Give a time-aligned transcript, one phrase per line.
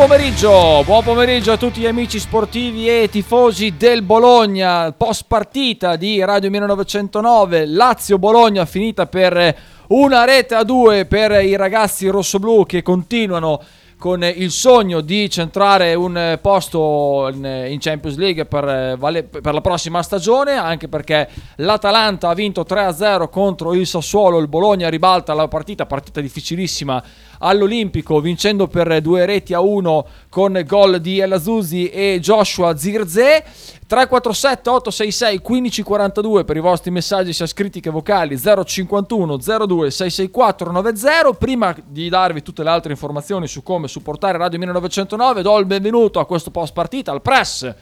[0.00, 4.92] Pomeriggio, buon pomeriggio a tutti gli amici sportivi e tifosi del Bologna.
[4.92, 9.54] Post partita di Radio 1909, Lazio-Bologna finita per
[9.88, 13.60] una rete a due per i ragazzi rossoblù che continuano
[13.98, 20.88] con il sogno di centrare un posto in Champions League per, la prossima stagione, anche
[20.88, 27.04] perché l'Atalanta ha vinto 3-0 contro il Sassuolo, il Bologna ribalta la partita, partita difficilissima
[27.40, 33.44] all'Olimpico, vincendo per due reti a uno con gol di El Azuzi e Joshua Zirze.
[33.90, 41.32] 347 866 1542 per i vostri messaggi sia scritti che vocali 051 02 664 90
[41.36, 46.20] prima di darvi tutte le altre informazioni su come supportare Radio 1909 do il benvenuto
[46.20, 47.74] a questo post partita al press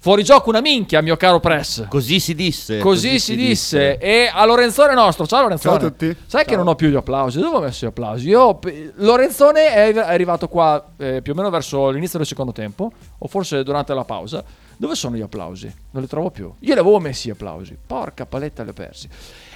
[0.00, 1.88] Fuori gioco una minchia, mio caro Press.
[1.88, 2.78] Così si disse.
[2.78, 3.96] Così, così si, disse.
[3.96, 3.98] disse.
[3.98, 5.26] E a Lorenzone nostro.
[5.26, 5.76] Ciao Lorenzone.
[5.76, 6.06] Ciao a tutti.
[6.06, 6.44] Sai Ciao.
[6.44, 7.40] che non ho più gli applausi?
[7.40, 8.28] Dove ho messo gli applausi?
[8.28, 8.60] Io,
[8.94, 13.64] Lorenzone è arrivato qua eh, più o meno verso l'inizio del secondo tempo, o forse
[13.64, 14.44] durante la pausa.
[14.76, 15.68] Dove sono gli applausi?
[15.90, 16.44] Non li trovo più.
[16.44, 17.76] Io li avevo messi gli applausi.
[17.84, 19.08] Porca paletta, li ho persi.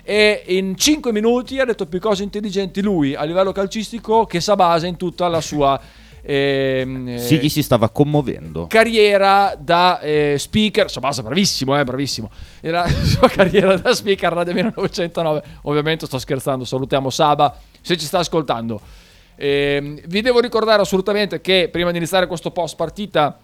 [0.03, 4.89] E in 5 minuti ha detto più cose intelligenti lui a livello calcistico che Sabasa
[4.89, 5.81] in tutta la sua
[6.25, 8.67] eh, sì, gli si stava commuovendo.
[8.69, 12.31] Carriera da eh, speaker, Sabasa bravissimo, eh, bravissimo.
[12.63, 15.43] La sua carriera da speaker Radio 1909.
[15.63, 18.81] Ovviamente sto scherzando, salutiamo Saba se ci sta ascoltando.
[19.35, 23.39] Eh, vi devo ricordare assolutamente che prima di iniziare questo post partita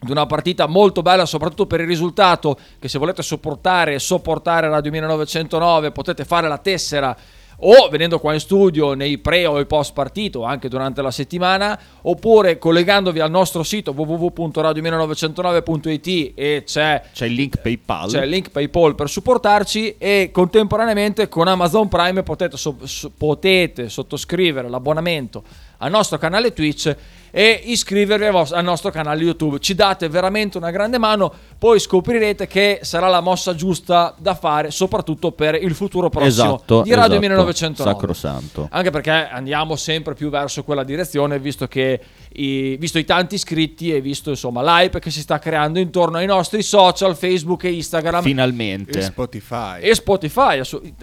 [0.00, 4.68] di una partita molto bella soprattutto per il risultato che se volete sopportare e sopportare
[4.68, 7.16] Radio 1909 potete fare la tessera
[7.60, 11.76] o venendo qua in studio nei pre o i post partito anche durante la settimana
[12.02, 18.10] oppure collegandovi al nostro sito www.radio1909.it e c'è, c'è il link PayPal.
[18.10, 22.76] c'è il link PayPal per supportarci e contemporaneamente con Amazon Prime potete, so,
[23.16, 25.42] potete sottoscrivere l'abbonamento
[25.78, 26.94] al nostro canale Twitch
[27.30, 29.58] e iscrivervi al nostro canale YouTube.
[29.58, 34.70] Ci date veramente una grande mano, poi scoprirete che sarà la mossa giusta da fare,
[34.70, 37.92] soprattutto per il futuro prossimo esatto, di Radio esatto, 1909.
[37.92, 38.68] Sacrosanto.
[38.70, 42.00] Anche perché andiamo sempre più verso quella direzione, visto che
[42.32, 46.26] i, visto i tanti iscritti e visto insomma l'hype che si sta creando intorno ai
[46.26, 48.22] nostri social, Facebook e Instagram.
[48.22, 48.98] Finalmente.
[48.98, 49.80] E Spotify.
[49.80, 50.60] E Spotify,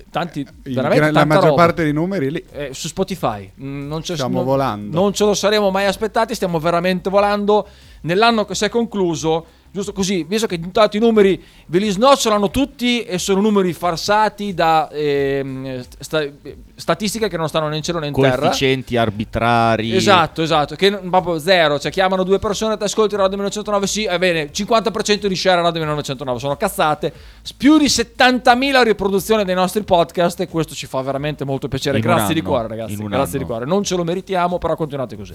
[0.10, 1.56] tanti, veramente la maggior roba.
[1.56, 2.44] parte dei numeri lì.
[2.52, 3.52] Eh, su Spotify.
[3.62, 5.00] Mm, non Stiamo non, volando.
[5.00, 7.68] Non ce lo saremmo mai aspettati, stiamo veramente volando.
[8.02, 12.50] Nell'anno che si è concluso giusto così, visto che intanto i numeri ve li snocciolano
[12.50, 16.26] tutti e sono numeri farsati da eh, sta,
[16.76, 18.38] statistiche che non stanno né in cielo né in terra.
[18.38, 19.94] Coefficienti arbitrari.
[19.94, 24.18] Esatto, esatto, che proprio zero, cioè chiamano due persone, ti ascolti Radio 1909, sì, è
[24.18, 27.12] bene, 50% di share Radio 1909, sono cazzate,
[27.58, 32.04] più di 70.000 riproduzioni dei nostri podcast e questo ci fa veramente molto piacere, in
[32.04, 33.38] grazie di cuore ragazzi, grazie anno.
[33.40, 35.34] di cuore, non ce lo meritiamo, però continuate così.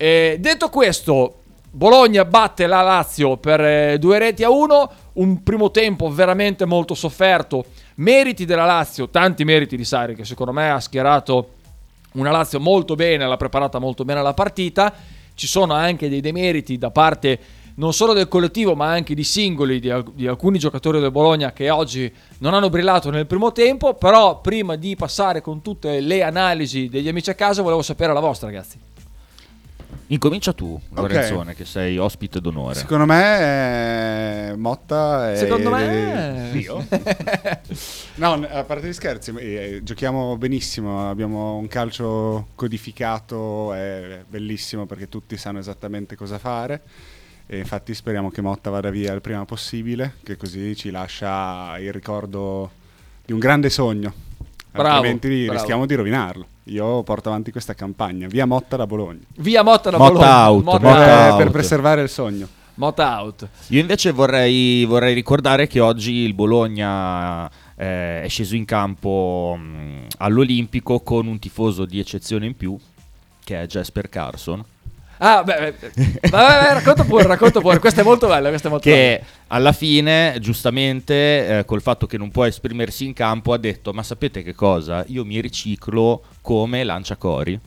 [0.00, 1.38] Eh, detto questo,
[1.72, 6.94] Bologna batte la Lazio per eh, due reti a uno, un primo tempo veramente molto
[6.94, 7.64] sofferto.
[7.96, 11.54] Meriti della Lazio, tanti meriti di Sari che secondo me ha schierato
[12.12, 14.94] una Lazio molto bene, l'ha preparata molto bene la partita.
[15.34, 17.38] Ci sono anche dei demeriti da parte
[17.74, 21.70] non solo del collettivo ma anche di singoli, di, di alcuni giocatori del Bologna che
[21.70, 23.94] oggi non hanno brillato nel primo tempo.
[23.94, 28.20] Però prima di passare con tutte le analisi degli amici a casa volevo sapere la
[28.20, 28.87] vostra ragazzi.
[30.10, 31.54] Incomincia tu, Lorenzone, okay.
[31.54, 32.76] che sei ospite d'onore.
[32.76, 35.36] Secondo me, eh, Motta è...
[35.36, 36.50] Secondo me...
[36.54, 36.86] Io?
[38.16, 45.10] no, a parte gli scherzi, eh, giochiamo benissimo, abbiamo un calcio codificato, è bellissimo perché
[45.10, 46.80] tutti sanno esattamente cosa fare.
[47.46, 51.92] E infatti speriamo che Motta vada via il prima possibile, che così ci lascia il
[51.92, 52.70] ricordo
[53.26, 54.27] di un grande sogno.
[54.70, 55.52] Bravo, altrimenti bravo.
[55.58, 56.46] rischiamo di rovinarlo.
[56.64, 58.26] Io porto avanti questa campagna.
[58.28, 59.20] Via Motta da Bologna.
[59.36, 60.50] Via Motta da Motta Bologna.
[60.50, 61.36] out, Motta Motta per, out.
[61.38, 62.48] per preservare il sogno.
[62.74, 63.48] Motta out.
[63.68, 70.06] Io invece vorrei, vorrei ricordare che oggi il Bologna eh, è sceso in campo mh,
[70.18, 72.78] all'Olimpico con un tifoso di eccezione in più,
[73.42, 74.64] che è Jasper Carson.
[75.18, 77.78] Ah, beh, beh, vabbè, racconta pure, racconta pure.
[77.78, 79.30] Questa è molto bella, questa è molto che bella.
[79.48, 84.02] alla fine, giustamente, eh, col fatto che non può esprimersi in campo, ha detto: Ma
[84.02, 85.04] sapete che cosa?
[85.08, 87.58] Io mi riciclo come lanciacori.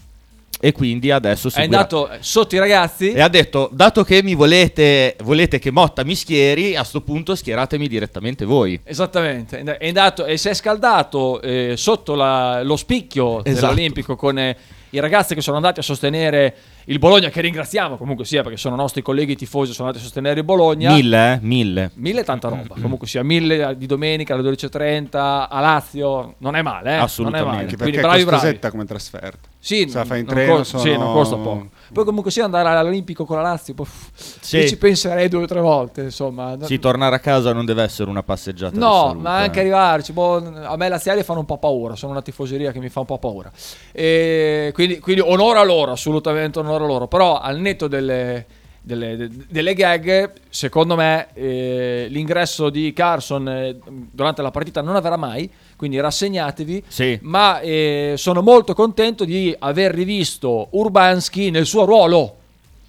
[0.64, 3.12] E quindi adesso È seguirà- andato sotto i ragazzi.
[3.14, 7.34] E ha detto: Dato che mi volete, volete che Motta mi schieri, a sto punto
[7.34, 8.80] schieratemi direttamente voi.
[8.84, 13.66] Esattamente, è andato e si è scaldato eh, sotto la- lo spicchio Esatto.
[13.66, 14.56] dell'Olimpico con eh,
[14.92, 16.54] i ragazzi che sono andati a sostenere
[16.86, 20.40] il Bologna, che ringraziamo comunque sia perché sono nostri colleghi tifosi, sono andati a sostenere
[20.40, 20.94] il Bologna.
[20.94, 21.40] Mille, eh?
[21.42, 21.92] Mille.
[21.96, 26.92] Mille tanta roba, comunque sia mille di domenica alle 12.30 a Lazio, non è male,
[26.92, 26.96] eh?
[26.96, 27.46] Assolutamente.
[27.50, 27.76] Non è male.
[27.78, 28.60] Quindi bravi è bravi.
[28.70, 29.50] come trasferta.
[29.64, 31.70] Sì, Se la fai in non treno costa- sono sì, non costa poco.
[31.94, 33.86] Poi comunque sia andare all'Olimpico con la Lazio, poi,
[34.16, 34.68] Sì.
[34.68, 36.58] ci penserei due o tre volte, insomma.
[36.62, 38.78] Sì, tornare a casa non deve essere una passeggiata.
[38.80, 39.62] No, salute, ma anche eh.
[39.62, 40.14] arrivarci.
[40.14, 41.96] boh, a me laziali fanno un po' paura.
[41.96, 43.52] Sono una tifoseria che mi fa un po' paura.
[43.92, 47.08] E quindi, quindi onore a loro, assolutamente onore a loro.
[47.08, 48.46] Però al netto delle,
[48.82, 53.78] delle, de- delle gag, secondo me eh, l'ingresso di Carson eh,
[54.12, 55.50] durante la partita non avverrà mai.
[55.76, 56.84] Quindi rassegnatevi.
[56.88, 57.18] Sì.
[57.24, 62.36] Ma eh, sono molto contento di aver rivisto Urbanski nel suo ruolo.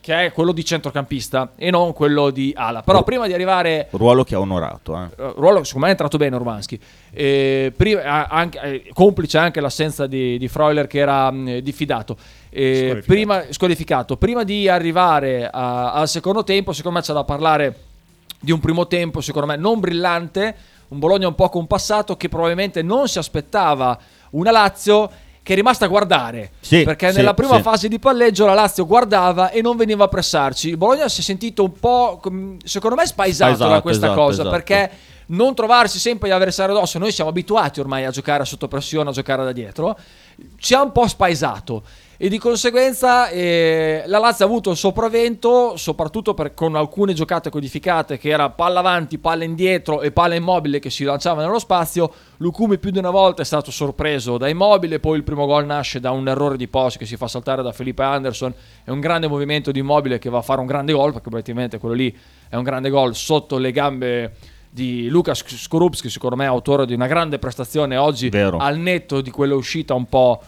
[0.03, 2.83] Che è quello di centrocampista e non quello di ala.
[2.83, 4.97] Però prima di arrivare Ruolo che ha onorato.
[4.97, 5.23] eh.
[5.23, 6.77] eh, ruolo secondo me è entrato bene Urbanski
[7.13, 12.17] Eh, prima- anche- eh, complice anche l'assenza di, di Freuler che era mh, diffidato
[12.55, 13.07] Eh, Squalificato.
[13.07, 17.77] prima, squalificato prima di arrivare a- al secondo tempo secondo me c'è da parlare
[18.39, 20.55] di un primo tempo secondo me non brillante
[20.89, 23.99] un Bologna un po' compassato che probabilmente non si aspettava
[24.33, 25.11] una Lazio
[25.43, 27.63] che è rimasta a guardare Sì, perché sì, nella prima sì.
[27.63, 31.25] fase di palleggio la Lazio guardava e non veniva a pressarci il Bologna si è
[31.25, 32.21] sentito un po'
[32.65, 34.51] secondo me spaesato, da Spaesato, questa esatto, cosa esatto.
[34.51, 34.91] perché
[35.29, 39.13] non trovarsi sempre gli avversari addosso, noi siamo abituati ormai a giocare sotto pressione, a
[39.13, 39.97] giocare da dietro,
[40.59, 41.83] ci ha un po' spaesato
[42.25, 47.51] e di conseguenza eh, la Lazio ha avuto il sopravvento soprattutto per- con alcune giocate
[47.51, 52.13] codificate che era palla avanti, palla indietro e palla immobile che si lanciava nello spazio.
[52.37, 55.99] Lucumi più di una volta è stato sorpreso da immobile, poi il primo gol nasce
[55.99, 58.55] da un errore di post che si fa saltare da Felipe Anderson
[58.85, 61.79] è un grande movimento di immobile che va a fare un grande gol perché praticamente
[61.79, 62.17] quello lì
[62.49, 64.35] è un grande gol sotto le gambe
[64.71, 68.59] di Lukas Skorupski, secondo me autore di una grande prestazione oggi Vero.
[68.59, 70.41] al netto di quella uscita un po'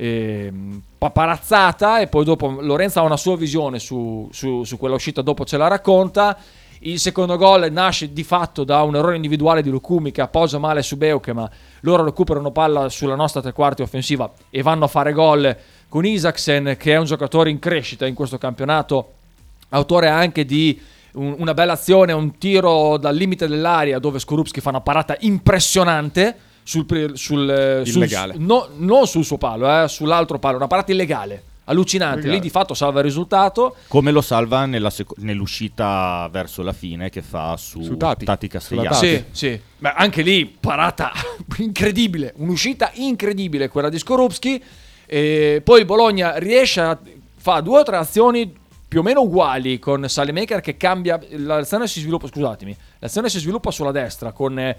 [0.00, 5.22] ehm, paparazzata e poi dopo Lorenzo ha una sua visione su, su- su quella uscita,
[5.22, 6.38] dopo ce la racconta.
[6.82, 10.82] Il secondo gol nasce di fatto da un errore individuale di Lukumi che appoggia male
[10.82, 11.50] su Beuke, ma
[11.80, 15.56] loro recuperano palla sulla nostra tre quarti offensiva e vanno a fare gol
[15.88, 19.14] con Isaksen, che è un giocatore in crescita in questo campionato,
[19.70, 20.80] autore anche di
[21.14, 26.36] un- una bella azione, un tiro dal limite dell'aria dove Skorupski fa una parata impressionante
[26.68, 28.06] sul, sul, eh, sul-
[28.36, 32.18] no- non sul suo palo, eh, sull'altro palo, una parata illegale, allucinante.
[32.18, 32.34] Illegale.
[32.36, 33.76] Lì di fatto salva il risultato.
[33.88, 38.26] Come lo salva nella seco- nell'uscita verso la fine che fa su, Su Tati.
[38.48, 38.94] Castigliani.
[38.94, 39.60] Sulla Sì, sì.
[39.78, 41.10] Ma anche lì parata
[41.56, 44.62] incredibile, un'uscita incredibile quella di Skorupski.
[45.06, 46.98] E poi il Bologna riesce a
[47.38, 48.54] fa due o tre azioni
[48.86, 53.70] più o meno uguali con Salemaker che cambia l'azione si sviluppa, scusatemi, l'azione si sviluppa
[53.70, 54.74] sulla destra con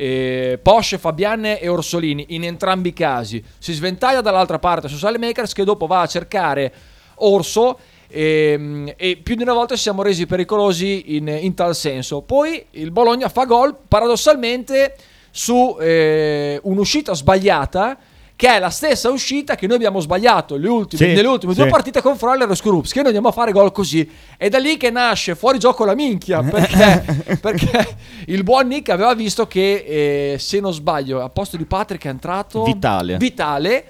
[0.00, 3.44] eh, Posce, Fabianne e Orsolini in entrambi i casi.
[3.58, 6.72] Si sventaglia dall'altra parte su Salemakers che dopo va a cercare
[7.16, 7.78] Orso
[8.08, 12.22] e, e più di una volta ci siamo resi pericolosi in, in tal senso.
[12.22, 14.96] Poi il Bologna fa gol paradossalmente
[15.30, 17.98] su eh, un'uscita sbagliata
[18.40, 21.60] che è la stessa uscita che noi abbiamo sbagliato le ultime- Sì, nelle ultime sì.
[21.60, 24.56] due partite con Froller e Skrupski che noi andiamo a fare gol così è da
[24.56, 27.96] lì che nasce fuori gioco la minchia perché, perché
[28.28, 32.08] il buon Nick aveva visto che eh, se non sbaglio a posto di Patrick è
[32.08, 33.18] entrato Vitale.
[33.18, 33.84] Vitale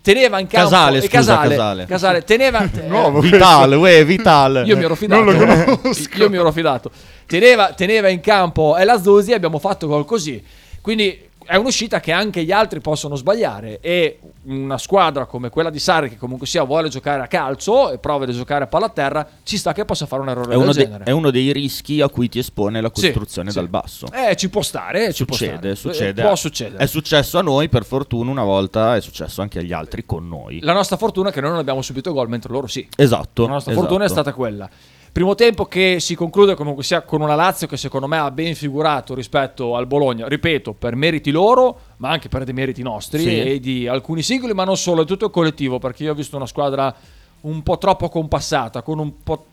[0.00, 1.84] teneva in campo Casale, e scusa, Casale, Casale.
[1.84, 4.62] Casale teneva Nuovo Vital, uè, Vital.
[4.64, 5.22] io mi ero fidato.
[5.24, 6.16] Non lo conosco.
[6.16, 6.90] Io mi ero fidato.
[7.26, 10.42] Teneva, teneva in campo Ella Zuzzi e abbiamo fatto gol così.
[10.80, 15.80] Quindi è un'uscita che anche gli altri possono sbagliare e una squadra come quella di
[15.80, 18.90] Sarri che comunque sia vuole giocare a calcio e prova a giocare a palla a
[18.90, 21.04] terra, ci sta che possa fare un errore È uno, del de- genere.
[21.04, 23.56] è uno dei rischi a cui ti espone la Sì, costruzione sì.
[23.56, 24.06] dal basso.
[24.12, 25.74] Eh, ci può stare, ci può Succede, stare.
[25.74, 26.20] succede.
[26.22, 26.84] Eh, Può succedere.
[26.84, 30.60] È successo a noi, per fortuna, una volta è successo anche agli altri con noi.
[30.62, 32.86] La nostra fortuna è che noi non abbiamo subito gol, mentre loro sì.
[32.96, 33.42] Esatto.
[33.46, 33.86] La nostra esatto.
[33.86, 34.70] fortuna è stata quella.
[35.12, 38.54] Primo tempo che si conclude comunque sia con una Lazio che secondo me ha ben
[38.54, 43.40] figurato rispetto al Bologna, ripeto, per meriti loro, ma anche per dei meriti nostri Sì.
[43.40, 46.36] e di alcuni singoli, ma non solo, è tutto il collettivo, perché io ho visto
[46.36, 46.94] una squadra
[47.42, 49.44] un po' troppo compassata, con un po',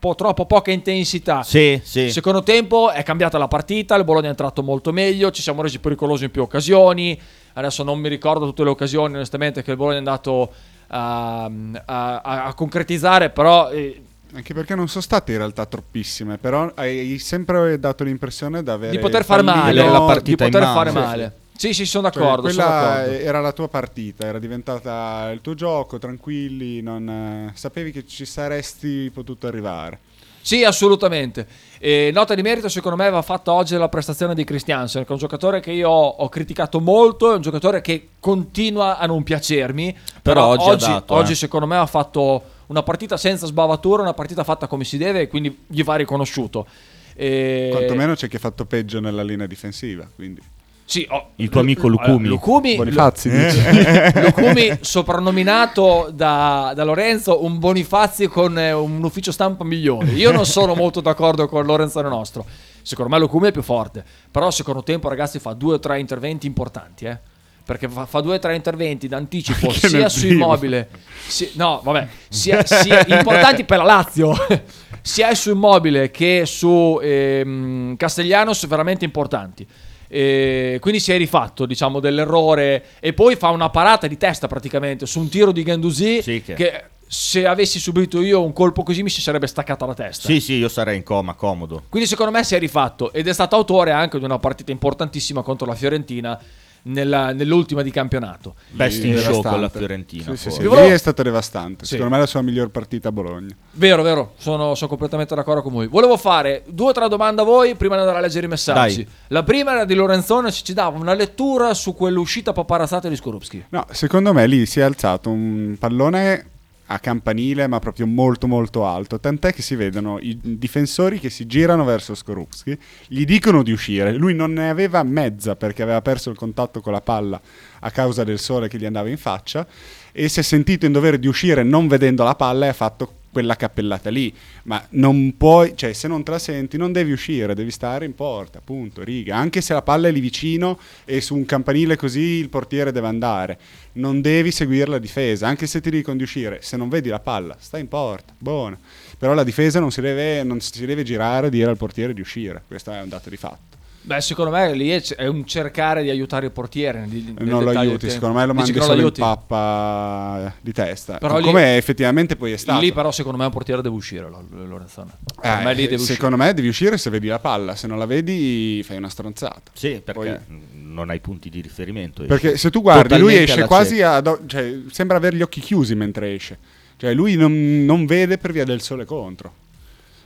[0.00, 1.44] po' troppo poca intensità.
[1.44, 2.10] Sì, sì.
[2.10, 5.78] Secondo tempo è cambiata la partita, il Bologna è entrato molto meglio, ci siamo resi
[5.78, 7.18] pericolosi in più occasioni.
[7.52, 10.50] Adesso non mi ricordo tutte le occasioni, onestamente, che il Bologna è andato
[10.88, 14.02] a, a- a- a concretizzare, però eh,
[14.34, 18.90] Anche perché non sono state in realtà troppissime, però hai sempre dato l'impressione di avere
[18.90, 21.32] di poter fare male, la di partita in poter fare sì, male.
[21.56, 22.48] Sì, sì, sono Cioè, d'accordo.
[22.50, 23.18] sono quella d'accordo.
[23.18, 28.24] era la tua partita, era diventata il tuo gioco, tranquilli, non, eh, sapevi che ci
[28.24, 30.00] saresti potuto arrivare.
[30.40, 31.46] Sì, assolutamente.
[31.78, 35.12] E nota di merito, secondo me, va fatta oggi la prestazione di Christiansen, che è
[35.12, 39.96] un giocatore che io ho criticato molto, è un giocatore che continua a non piacermi.
[40.20, 41.36] Però oggi ha oggi, dato, oggi eh.
[41.36, 45.28] secondo me, ha fatto una partita senza sbavatura, una partita fatta come si deve, e
[45.28, 46.66] quindi gli va riconosciuto.
[47.14, 50.40] E- Quantomeno c'è chi ha fatto peggio nella linea difensiva, quindi
[50.84, 52.26] Sì, oh, Il tuo amico Lucumi.
[52.28, 54.12] Lucumi, Bonifazzi Lu- dice.
[54.20, 60.10] Lucumi soprannominato da, da Lorenzo un Bonifazzi con eh, un ufficio stampa migliore.
[60.10, 62.44] Io non sono molto d'accordo con Lorenzano nostro.
[62.82, 64.04] Secondo me Lucumi è più forte.
[64.30, 67.18] Però secondo tempo, ragazzi, fa due o tre interventi importanti, eh.
[67.64, 70.44] Perché fa, fa due o tre interventi d'anticipo sia su primo.
[70.44, 70.88] immobile,
[71.26, 74.34] sia- no, vabbè, sia, sia importanti per la Lazio,
[75.00, 79.66] sia su immobile che su ehm, Castellanos, veramente importanti.
[80.06, 85.06] E quindi si è rifatto, diciamo, dell'errore e poi fa una parata di testa praticamente
[85.06, 89.02] su un tiro di Gandusi Sì, che- che se avessi subito io un colpo così
[89.02, 90.28] mi si sarebbe staccata la testa.
[90.28, 91.84] Sì, sì, io sarei in coma, comodo.
[91.88, 95.42] Quindi secondo me si è rifatto ed è stato autore anche di una partita importantissima
[95.42, 96.38] contro la Fiorentina
[96.84, 98.54] nella- nell'ultima di campionato.
[98.70, 100.34] Best in show con la Fiorentina.
[100.34, 100.62] Sì, sì, sì.
[100.62, 101.84] Lì è stato devastante.
[101.84, 101.92] Sì.
[101.92, 103.54] Secondo me è la sua miglior partita a Bologna.
[103.72, 105.86] Vero, vero, sono, sono completamente d'accordo con voi.
[105.86, 109.04] Volevo fare due o tre domande a voi prima di andare a leggere i messaggi.
[109.04, 109.12] Dai.
[109.28, 113.64] La prima era di Lorenzone, ci ci dava una lettura su quell'uscita paparazzata di Skorupski.
[113.70, 116.46] No, secondo me lì si è alzato un pallone
[116.86, 119.18] a campanile, ma proprio molto molto alto.
[119.18, 122.76] Tant'è che si vedono i difensori che si girano verso Skorupski,
[123.06, 124.12] gli dicono di uscire.
[124.12, 127.40] Lui non ne aveva mezza perché aveva perso il contatto con la palla
[127.80, 129.66] a causa del sole che gli andava in faccia
[130.12, 133.22] e si è sentito in dovere di uscire non vedendo la palla e ha fatto
[133.34, 134.32] quella cappellata lì.
[134.62, 138.14] Ma non puoi, cioè, se non te la senti, non devi uscire, devi stare in
[138.14, 139.36] porta, punto, riga.
[139.36, 143.08] Anche se la palla è lì vicino e su un campanile così il portiere deve
[143.08, 143.58] andare.
[143.94, 146.60] Non devi seguire la difesa, anche se ti dicono di uscire.
[146.62, 148.78] Se non vedi la palla, stai in porta, buona.
[149.18, 152.20] Però la difesa non si deve, non si deve girare e dire al portiere di
[152.20, 152.62] uscire.
[152.66, 153.82] Questo è un dato di fatto.
[154.06, 157.06] Beh, secondo me lì è, è un cercare di aiutare il portiere.
[157.08, 159.20] di- nel non lo aiuti, secondo me lo mandi solo in aiuti?
[159.20, 161.16] pappa di testa.
[161.16, 162.80] Però lì- come effettivamente poi è stato.
[162.80, 165.10] Lì però secondo me un portiere deve uscire, Lo- Lorenzone.
[165.42, 166.14] Eh, me lì deve uscire.
[166.16, 169.70] secondo me devi uscire se vedi la palla, se non la vedi fai una stronzata.
[169.72, 172.24] Sì, perché Poi- non hai punti di riferimento.
[172.24, 174.20] Perché se tu guardi, lui esce quasi a.
[174.20, 176.58] do- cioè, sembra avere gli occhi chiusi mentre esce.
[176.98, 179.52] Cioè, lui non, non vede per via del sole contro.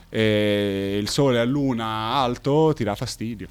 [0.09, 3.47] E il sole a luna alto ti dà fastidio.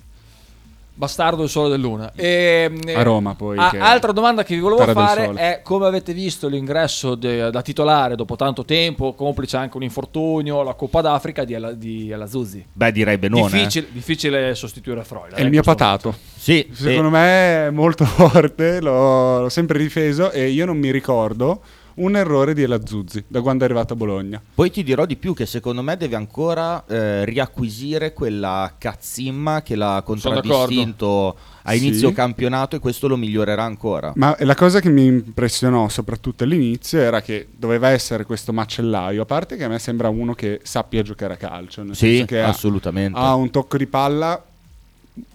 [0.98, 2.10] Bastardo il sole dell'una.
[2.16, 6.12] E, A Roma, poi, a- che- altra domanda che vi volevo fare è come avete
[6.12, 11.44] visto l'ingresso de- da titolare dopo tanto tempo, complice anche un infortunio, la Coppa d'Africa
[11.44, 12.66] di, Ela- di El Azouzi.
[12.72, 13.46] Beh, direi benone.
[13.46, 13.50] eh.
[13.58, 15.34] Difficile, difficile sostituire Freud.
[15.34, 16.12] È il mio patato.
[16.34, 20.90] Sì, Secondo e- me è molto forte, l'ho, l'ho sempre difeso e io non mi
[20.90, 21.60] ricordo
[21.98, 24.40] un errore di Elazzuzzi da quando è arrivato a Bologna.
[24.54, 29.74] Poi ti dirò di più che secondo me deve ancora eh, riacquisire quella cazzimma che
[29.76, 31.86] l'ha contraddistinto a Sì.
[31.86, 34.12] inizio campionato e questo lo migliorerà ancora.
[34.16, 39.26] Ma la cosa che mi impressionò soprattutto all'inizio era che doveva essere questo macellaio, a
[39.26, 42.40] parte che a me sembra uno che sappia giocare a calcio, nel Sì, senso che
[42.42, 43.18] ha- assolutamente.
[43.18, 44.42] ha un tocco di palla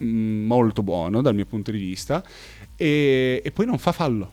[0.03, 2.23] mm, molto buono dal mio punto di vista
[2.75, 4.31] e, e poi non fa fallo,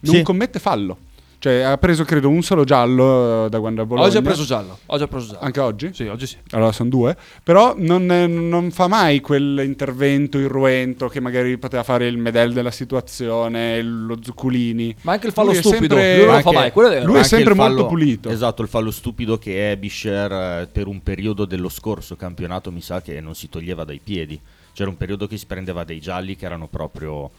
[0.00, 0.22] non Sì.
[0.22, 0.98] commette fallo.
[1.44, 4.06] Cioè ha preso credo un solo giallo eh, da quando è a Bologna.
[4.08, 4.78] Oggi ha preso giallo.
[4.86, 5.40] Oggi ha preso giallo.
[5.40, 5.90] Anche oggi?
[5.92, 6.38] Sì, oggi sì.
[6.52, 12.16] Allora sono due, però non, non fa mai quell'intervento irruento che magari poteva fare il
[12.16, 14.96] Medel della situazione, lo Zuccolini.
[15.02, 17.04] Ma anche il fallo Lui stupido, sempre- lui non lo fa mai, quello è vero.
[17.04, 18.30] lui è sempre fallo- molto pulito.
[18.30, 22.80] Esatto, il fallo stupido che è Bisher eh, per un periodo dello scorso campionato mi
[22.80, 24.40] sa che non si toglieva dai piedi.
[24.72, 27.30] C'era un periodo che si prendeva dei gialli che erano proprio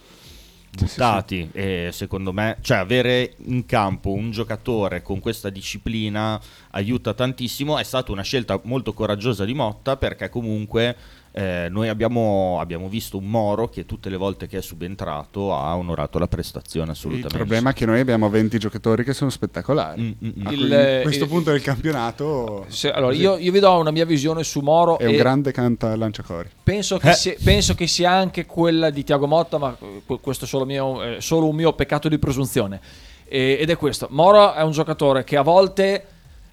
[0.78, 6.40] Sì, sì, buttati e secondo me, cioè avere in campo un giocatore con questa disciplina
[6.72, 10.96] aiuta tantissimo, è stata una scelta molto coraggiosa di Motta perché comunque
[11.38, 15.76] eh, noi abbiamo, abbiamo visto un Moro che tutte le volte che è subentrato ha
[15.76, 17.36] onorato la prestazione Il assolutamente.
[17.36, 20.02] problema è che noi abbiamo 20 giocatori che sono spettacolari.
[20.02, 20.48] Mm, mm, mm.
[20.48, 23.78] A Il- cui- eh, questo il- punto del campionato Se- allora, io, io vi do
[23.78, 26.50] una mia visione su Moro è un grande canta lanciacori.
[26.64, 27.14] penso, che Eh.
[27.14, 31.04] sia, penso che sia anche quella di Tiago Motta, ma eh, questo è solo, mio,
[31.04, 32.80] eh, solo un mio peccato di presunzione.
[33.28, 36.06] E- ed è questo: Moro è un giocatore che a volte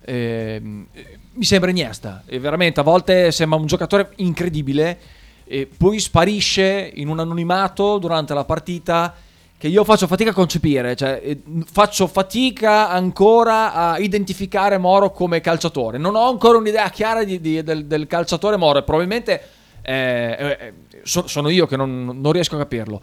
[0.04, 0.86] ehm,
[1.34, 4.98] mi sembra Iniesta, e veramente a volte sembra un giocatore incredibile,
[5.44, 9.14] e poi sparisce in un anonimato durante la partita
[9.58, 11.36] che io faccio fatica a concepire, cioè
[11.70, 15.98] faccio fatica ancora a identificare Moro come calciatore.
[15.98, 19.40] Non ho ancora un'idea chiara di- di- del, del calciatore Moro e probabilmente
[19.82, 20.72] eh, eh,
[21.04, 23.00] so- sono io che non, non riesco a capirlo.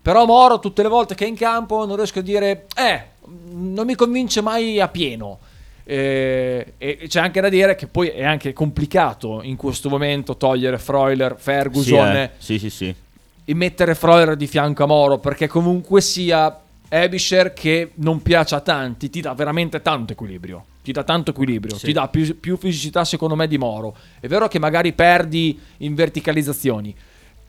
[0.00, 3.02] Però Moro tutte le volte che è in campo non riesco a dire, eh,
[3.50, 5.38] non mi convince mai a pieno.
[5.90, 10.76] Eh, e c'è anche da dire che poi è anche complicato in questo momento togliere
[10.76, 12.30] Freuler, Ferguson eh.
[12.36, 12.94] sì, sì, sì.
[13.42, 18.60] e mettere Freuler di fianco a Moro perché comunque sia Ebisher che non piace a
[18.60, 21.86] tanti ti dà veramente tanto equilibrio ti dà tanto equilibrio Sì.
[21.86, 25.94] ti dà più, più fisicità secondo me di Moro è vero che magari perdi in
[25.94, 26.94] verticalizzazioni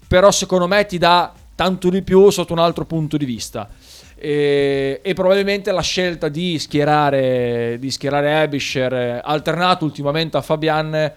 [0.08, 3.68] però secondo me ti dà tanto di più sotto un altro punto di vista.
[4.16, 10.94] E, e probabilmente la scelta di schierare, di schierare Abisher eh, alternato ultimamente a Fabian
[10.96, 11.14] eh,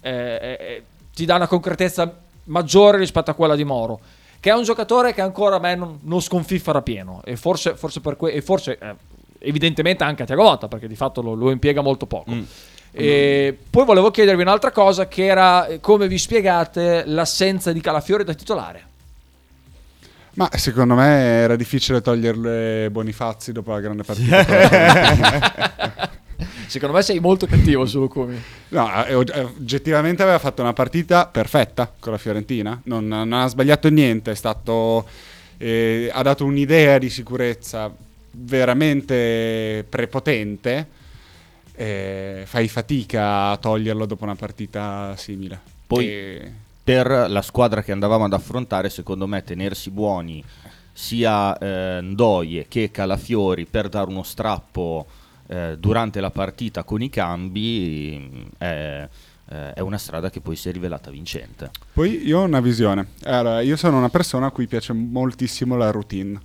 [0.00, 0.82] eh,
[1.12, 2.12] ti dà una concretezza
[2.44, 4.00] maggiore rispetto a quella di Moro
[4.40, 8.00] che è un giocatore che ancora a me non, non sconfiffera pieno e forse, forse
[8.00, 8.94] per que- e forse eh,
[9.38, 12.42] evidentemente anche a Tiago Motta perché di fatto lo, lo impiega molto poco mm.
[12.92, 18.34] E poi volevo chiedervi un'altra cosa che era come vi spiegate l'assenza di Calafiori da
[18.34, 18.88] titolare
[20.40, 24.42] ma secondo me era difficile toglierle Bonifazzi dopo la grande partita.
[26.66, 28.42] secondo me sei molto cattivo su Lukumi.
[28.68, 32.80] No, eh, eh, oggettivamente aveva fatto una partita perfetta con la Fiorentina.
[32.84, 34.34] Non, non ha sbagliato niente.
[34.34, 35.06] Stato,
[35.58, 37.94] eh, ha dato un'idea di sicurezza
[38.30, 40.86] veramente prepotente.
[41.74, 45.60] Eh, fai fatica a toglierlo dopo una partita simile.
[45.86, 46.06] Poi.
[46.06, 46.52] E
[46.90, 50.42] per la squadra che andavamo ad affrontare, secondo me, tenersi buoni
[50.92, 55.06] sia eh, Ndoye che Calafiori per dare uno strappo
[55.46, 59.08] eh, durante la partita con i cambi è,
[59.48, 61.70] eh, è, una strada che poi si è rivelata vincente.
[61.92, 63.06] Poi io ho una visione.
[63.22, 66.40] Allora, io sono una persona a cui piace moltissimo la routine.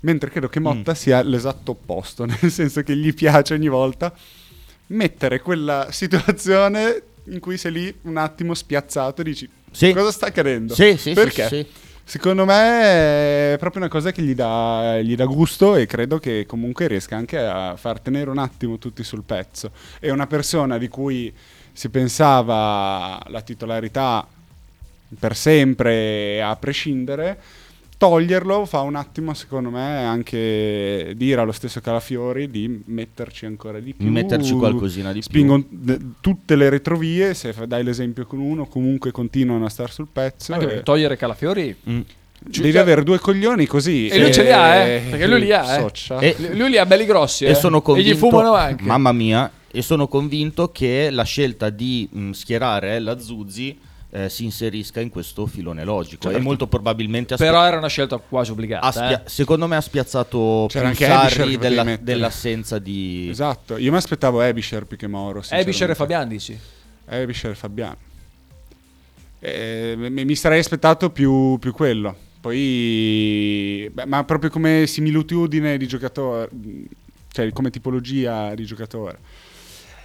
[0.00, 0.94] Mentre credo che Motta mm.
[0.94, 4.14] sia l'esatto opposto, nel senso che gli piace ogni volta
[4.86, 9.92] mettere quella situazione in cui sei lì un attimo spiazzato e dici sì.
[9.92, 10.74] Cosa sta accadendo?
[10.74, 11.48] Sì, sì, Perché?
[11.48, 11.66] Sì, sì.
[12.06, 16.44] Secondo me è proprio una cosa che gli dà, gli dà, gusto e credo che
[16.46, 19.70] comunque riesca anche a far tenere un attimo tutti sul pezzo.
[19.98, 21.32] È una persona di cui
[21.72, 24.26] si pensava la titolarità
[25.18, 27.38] per sempre a prescindere
[27.96, 33.94] toglierlo fa un attimo, secondo me, anche dire allo stesso Calafiori di metterci ancora di
[33.94, 34.10] più.
[34.10, 36.14] Metterci qualcosina di Spingono più.
[36.20, 40.52] tutte le retrovie, se dai l'esempio con uno, comunque continuano a star sul pezzo.
[40.52, 40.82] Anche e...
[40.82, 41.76] togliere Calafiori...
[41.88, 42.00] Mm.
[42.46, 44.08] Devi cioè, avere due coglioni così.
[44.08, 45.00] E lui ce li ha, eh?
[45.08, 45.90] Perché lui li ha, eh?
[46.20, 47.50] E lui li ha belli grossi, eh?
[47.50, 48.84] E sono convinto, e gli fumano anche.
[48.84, 53.78] Mamma mia, e sono convinto che la scelta di mh, schierare la Zuzzi
[54.14, 56.22] eh, si inserisca in questo filone logico.
[56.22, 56.38] Certo.
[56.38, 59.28] e molto probabilmente spia- però era una scelta quasi obbligata spia- eh.
[59.28, 63.76] secondo me ha spiazzato C'era più Sarri della, dell'assenza di esatto.
[63.76, 66.56] Io mi aspettavo Ebisher più che Moro Ebisher e Fabian dici?
[67.06, 67.96] Ebisher e Fabian.
[69.40, 72.14] Eh, mi sarei aspettato più, più quello.
[72.40, 76.48] Poi beh, ma proprio come similitudine di giocatore
[77.32, 79.18] cioè come tipologia di giocatore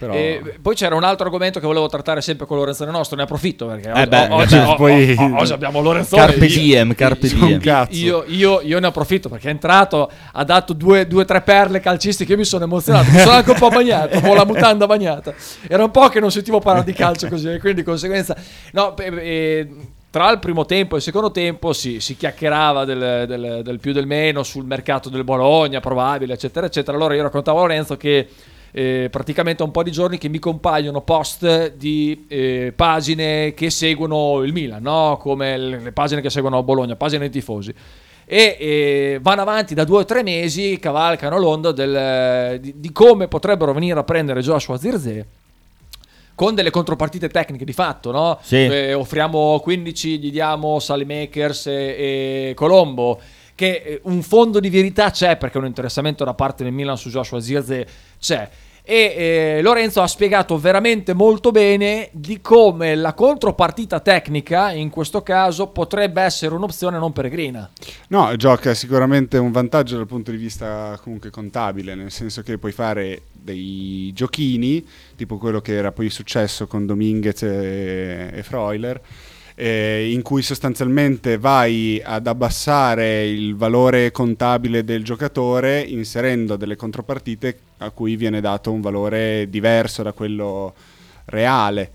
[0.00, 0.14] però...
[0.62, 3.92] poi c'era un altro argomento che volevo trattare sempre con Lorenzone nostro, ne approfitto perché
[3.94, 5.16] eh beh, oggi, beh, poi...
[5.36, 6.24] oggi, abbiamo Lorenzone.
[6.24, 7.60] Carpe diem, carpe diem.
[7.90, 12.32] Io, io, io, ne approfitto perché è entrato, ha dato due o tre perle calcistiche,
[12.32, 15.34] io mi sono emozionato, mi sono anche un po' bagnato, con la mutanda bagnata.
[15.68, 18.34] Era un po' che non sentivo parlare di calcio così, quindi di conseguenza...
[18.72, 19.68] No, eh,
[20.10, 23.92] tra il primo tempo e il secondo tempo si, si chiacchierava del, del, del più
[23.92, 26.96] del meno sul mercato del Bologna, probabile, eccetera, eccetera.
[26.96, 28.28] Allora io raccontavo a Lorenzo che
[28.72, 34.42] eh, praticamente un po' di giorni che mi compaiono post di eh, pagine che seguono
[34.42, 35.18] il Milan, no?
[35.20, 37.74] come le pagine che seguono Bologna, pagine dei tifosi.
[38.24, 43.26] E eh, vanno avanti da due o tre mesi, cavalcano l'onda del, di, di, come
[43.26, 45.26] potrebbero venire a prendere Joshua Zirze
[46.36, 48.38] con delle contropartite tecniche di fatto, no?
[48.40, 48.56] Sì.
[48.56, 53.20] Eh, offriamo 15, gli diamo Salimakers e, e Colombo
[53.60, 57.10] che eh, un fondo di verità c'è perché un interessamento da parte del Milan su
[57.10, 57.86] Joshua Zirze
[58.18, 58.48] c'è.
[58.82, 65.22] E eh, Lorenzo ha spiegato veramente molto bene di come la contropartita tecnica in questo
[65.22, 67.70] caso potrebbe essere un'opzione non peregrina.
[68.08, 72.72] No, gioca sicuramente un vantaggio dal punto di vista comunque contabile, nel senso che puoi
[72.72, 74.82] fare dei giochini,
[75.16, 79.00] tipo quello che era poi successo con Dominguez e, e Freuler
[79.60, 87.58] eh, in cui sostanzialmente vai ad abbassare il valore contabile del giocatore inserendo delle contropartite
[87.78, 90.72] a cui viene dato un valore diverso da quello
[91.26, 91.90] reale.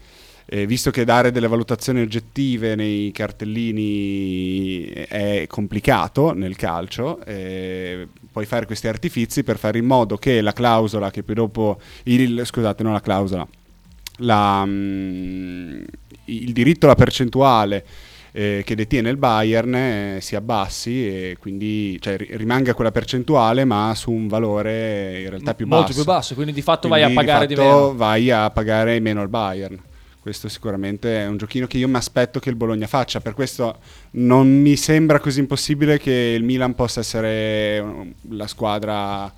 [0.45, 8.45] Eh, visto che dare delle valutazioni oggettive nei cartellini è complicato nel calcio, eh, puoi
[8.45, 12.83] fare questi artifici per fare in modo che la clausola che poi dopo, il, scusate,
[12.83, 13.47] non la clausola,
[14.17, 15.83] la, um,
[16.25, 17.85] il diritto alla percentuale
[18.37, 23.93] eh, che detiene il Bayern eh, si abbassi e quindi cioè, rimanga quella percentuale ma
[23.95, 25.81] su un valore in realtà più basso.
[25.83, 27.95] Molto più basso, quindi di fatto quindi vai a pagare di, di meno.
[27.95, 29.81] Vai a pagare meno il Bayern.
[30.19, 33.77] Questo sicuramente è un giochino che io mi aspetto che il Bologna faccia, per questo
[34.11, 39.31] non mi sembra così impossibile che il Milan possa essere la squadra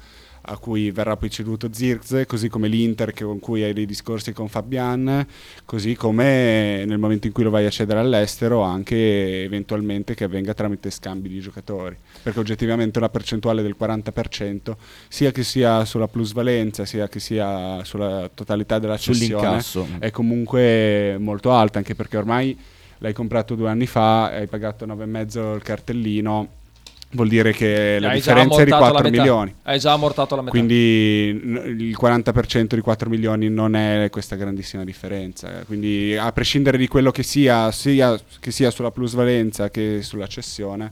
[0.50, 4.32] a cui verrà poi ceduto Zirkze, così come l'Inter che- con cui hai dei discorsi
[4.32, 5.26] con Fabian,
[5.66, 10.54] così come nel momento in cui lo vai a cedere all'estero anche eventualmente che avvenga
[10.54, 14.78] tramite scambi di giocatori, perché oggettivamente una percentuale del 40%,
[15.10, 19.62] sia che sia sulla plusvalenza, sia che sia sulla totalità della cessione,
[20.00, 22.58] è comunque molto alta, anche perché ormai
[23.00, 26.48] l'hai comprato due anni fa, hai pagato 9,5 il cartellino,
[27.12, 29.22] vuol dire che la Hai differenza è di ammortato la 4 metà.
[29.24, 29.56] milioni.
[29.64, 30.52] Hai già ammortato la metà.
[30.52, 35.64] Quindi il 40% di 4 milioni non è questa grandissima differenza.
[35.66, 40.92] Quindi a prescindere di quello che sia, sia che sia sulla plusvalenza che sulla cessione,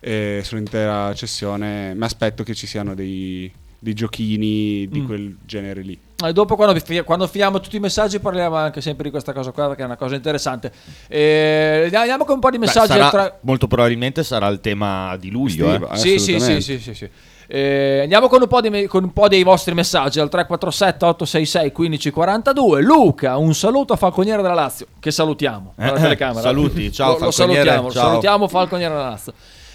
[0.00, 5.06] eh, sull'intera cessione, mi aspetto che ci siano dei, dei giochini di Mm.
[5.06, 5.98] quel genere lì.
[6.26, 9.68] E dopo quando, quando finiamo tutti i messaggi parliamo anche sempre di questa cosa qua
[9.68, 10.72] perché è una cosa interessante.
[11.06, 12.88] E andiamo con un po' di Beh, messaggi.
[12.88, 15.72] sarà- tra- Molto probabilmente sarà il tema di luglio.
[15.72, 15.94] Eh.
[15.94, 17.08] eh, Sì, sì, sì, sì, sì, sì.
[17.46, 21.72] Eh, andiamo con un, po di con un po' dei vostri messaggi al 347 866
[21.74, 26.40] 1542 Luca, un saluto a Falconiere della Lazio che salutiamo dalla Eh, telecamera.
[26.40, 28.02] saluti, ciao, lo, lo salutiamo, ciao.
[28.08, 29.32] salutiamo Falconiere della Lazio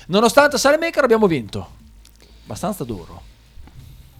[0.08, 1.67] nonostante Salemaker abbiamo vinto
[2.43, 3.21] abbastanza duro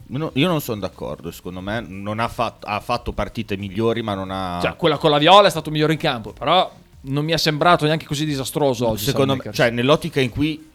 [0.08, 4.14] No, io non sono d'accordo, secondo me non ha fatto, ha fatto partite migliori, ma
[4.14, 4.60] non ha...
[4.62, 6.72] cioè, quella con la Viola è stato migliore in campo però
[7.06, 10.72] non mi è sembrato neanche così disastroso oggi secondo me, cioè nell'ottica in cui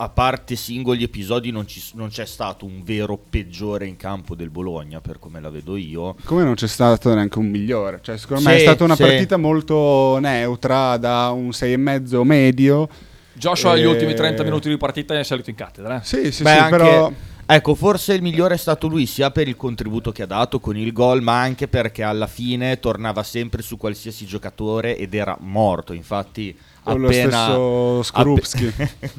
[0.00, 4.48] a parte singoli episodi non, ci- non c'è stato un vero peggiore in campo del
[4.48, 6.14] Bologna, per come la vedo io.
[6.24, 7.98] Come non c'è stato neanche un migliore.
[8.00, 9.02] Cioè, secondo me Sì, è stata una sì.
[9.02, 12.88] partita molto neutra, da un 6,5 medio.
[13.32, 16.04] Joshua agli Eh, ultimi 30 minuti di partita è salito in cattedra eh.
[16.04, 17.12] Sì, sì, Beh, sì, anche- però...
[17.50, 20.76] Ecco, forse il migliore è stato lui, sia per il contributo che ha dato con
[20.76, 25.94] il gol, ma anche perché alla fine tornava sempre su qualsiasi giocatore ed era morto.
[25.94, 28.74] Infatti, Con lo appena stesso Skorupski.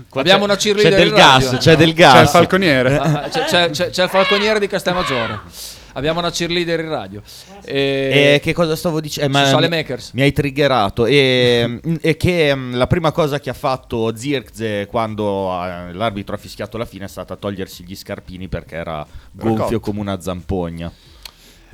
[0.10, 1.58] Qua Abbiamo c'è- una cheerleader C'è del in gas, radio.
[1.58, 2.32] c'è del C'è il gas.
[2.32, 3.00] falconiere.
[3.32, 5.40] C'è, c'è- c'è- c'è il falconiere di Castelmaggiore.
[5.94, 7.22] Abbiamo una cheerleader in radio.
[7.64, 9.38] E E che cosa stavo dicendo?
[9.38, 9.68] Eh, ma-.
[10.14, 11.06] Mi hai triggerato.
[11.06, 16.38] E, e che mm, la prima cosa che ha fatto Zirkze quando eh, l'arbitro ha
[16.38, 19.80] fischiato la fine è stata togliersi gli scarpini perché era gonfio cotto.
[19.80, 20.92] come una zampogna.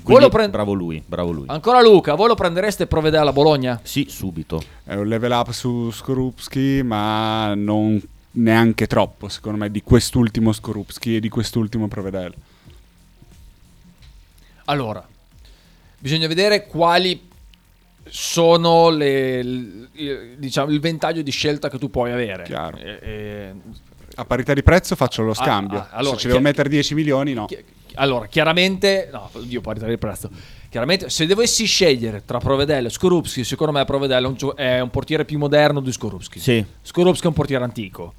[0.03, 1.45] Quindi, prend- bravo lui, bravo lui.
[1.47, 3.79] Ancora Luca, voi lo prendereste e provvedere alla Bologna?
[3.81, 4.61] Sì, subito.
[4.83, 7.99] È un level up su Skorupski, ma non
[8.31, 12.33] neanche troppo, secondo me, di quest'ultimo Skorupski e di quest'ultimo Provedel.
[14.65, 15.05] Allora,
[15.99, 17.29] bisogna vedere quali
[18.07, 19.87] sono le,
[20.37, 22.43] diciamo, il ventaglio di scelta che tu puoi avere.
[22.43, 22.77] Chiaro.
[22.77, 23.53] E- e-
[24.17, 25.79] A parità di prezzo faccio lo scambio.
[25.79, 27.45] ah, allora, Se ci devo chi- mettere 10 milioni, no.
[27.47, 27.57] chi-
[27.95, 30.29] allora, chiaramente, no, oddio, parità di prezzo.
[30.69, 34.79] Chiaramente, se dovessi scegliere tra Provedel e Skorupski, secondo me Provedel è un, gio- è
[34.81, 36.39] un portiere più moderno di Skorupski.
[36.39, 36.63] Sì.
[36.81, 38.13] Skorupski è un portiere antico.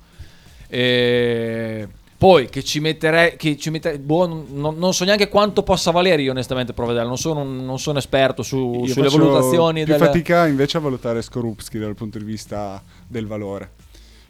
[0.69, 5.91] E poi che ci metterei, che ci metterei boh, non, non so neanche quanto possa
[5.91, 9.93] valere io onestamente Provedel, non sono, un- non sono esperto su- Io sulle valutazioni più
[9.97, 10.03] del...
[10.03, 13.71] fatica invece a valutare Skorupski dal punto di vista del valore.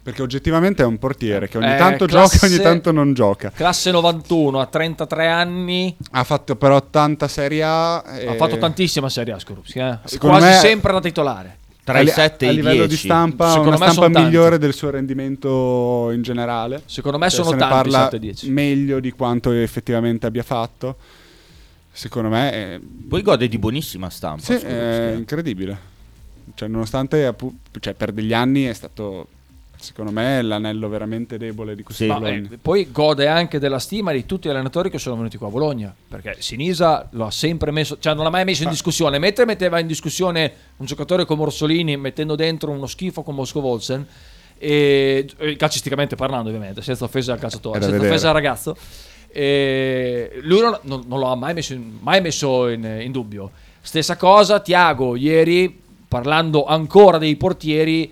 [0.07, 3.51] Perché oggettivamente è un portiere che ogni Eh, tanto classe- gioca, ogni tanto non gioca.
[3.51, 7.96] Classe 91 a 33 anni, Ha fatto però tanta Serie A.
[8.03, 9.99] ha e- fatto tantissima Serie A Skorupski, eh.
[10.18, 11.59] Quasi me- sempre da titolare.
[11.87, 12.88] Tra a i li- 7 e a i livello 10.
[12.88, 14.29] di stampa, Secondo una me stampa sono tanti.
[14.29, 16.83] migliore del suo rendimento in generale.
[16.87, 18.51] Secondo me Cioè, sono se tanti parla 7-10.
[18.51, 20.96] meglio di quanto effettivamente abbia fatto.
[21.92, 24.42] Secondo me è, Poi gode di buonissima stampa.
[24.42, 25.94] sì, è incredibile.
[26.55, 29.29] Cioè, nonostante appu- cioè, per degli anni è stato,
[29.87, 32.09] secondo me, l'anello veramente debole di questo Sì.
[32.11, 32.49] Bologna.
[32.53, 35.51] eh, poi gode anche della stima di tutti gli allenatori che sono venuti qua a
[35.51, 35.94] Bologna.
[36.09, 39.18] Perché Sinisa lo ha sempre messo, cioè non l'ha mai messo in discussione.
[39.18, 44.07] Mentre metteva in discussione un giocatore come Orsolini, mettendo dentro uno schifo come Mosco Volsen,
[44.59, 48.11] e, e calcisticamente parlando, ovviamente, senza offesa al calciatore, senza vedere.
[48.11, 48.77] offesa al ragazzo.
[49.31, 53.51] E lui non, non- non lo ha mai messo in, mai messo in- in dubbio.
[53.83, 58.11] Stessa cosa, Tiago, ieri, parlando ancora dei portieri,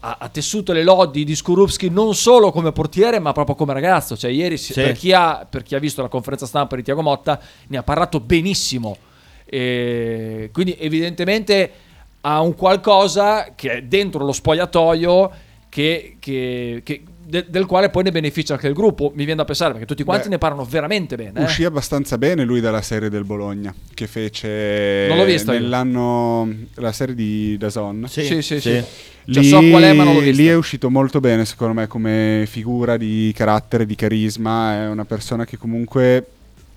[0.00, 4.16] ha, ha- tessuto le lodi di Skorupski non solo come portiere, ma proprio come ragazzo.
[4.16, 4.72] Cioè, ieri, Sì.
[4.72, 7.82] per, chi ha, per chi ha visto la conferenza stampa di Tiago Motta, ne ha
[7.82, 8.96] parlato benissimo.
[9.44, 11.72] E quindi, evidentemente,
[12.22, 15.30] ha un qualcosa che è dentro lo spogliatoio
[15.68, 19.10] che, che- che- de- del quale poi ne beneficia anche il gruppo.
[19.14, 21.40] Mi viene da pensare perché tutti quanti Beh, ne parlano veramente bene.
[21.40, 21.42] eh.
[21.44, 25.60] Uscì abbastanza bene lui dalla serie del Bologna, che fece Non l'ho vista io.
[25.60, 28.06] nell'anno la serie di Dazon.
[28.08, 28.60] Sì, sì, sì.
[28.60, 28.84] Cioè,
[29.28, 30.42] Lì, so qual è, ma non l'ho vista.
[30.42, 34.82] lì è uscito molto bene, secondo me, come figura di carattere, di carisma.
[34.84, 36.26] È una persona che comunque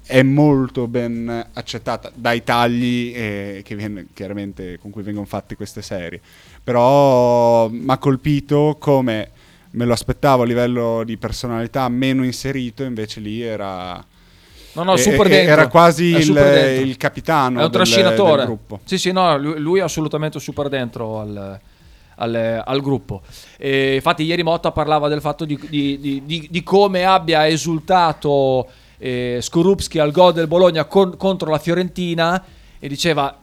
[0.05, 5.81] è molto ben accettata dai tagli eh, che viene- chiaramente con cui vengono fatte queste
[5.81, 6.21] serie.
[6.63, 9.29] Però mi ha colpito come
[9.71, 14.03] me lo aspettavo a livello di personalità meno inserito, invece lì era
[14.73, 15.51] No, no, super dentro.
[15.53, 18.37] Era quasi il, il capitano È un trascinatore.
[18.37, 18.79] del gruppo.
[18.83, 21.59] Sì, sì, no, lui, è assolutamente super dentro al,
[22.15, 23.23] al- al gruppo.
[23.57, 28.67] E infatti, ieri Motta parlava del fatto di, di- di- di- di come abbia esultato
[28.99, 32.43] eh, Skorupski al gol del Bologna con- contro la Fiorentina
[32.79, 33.35] e diceva.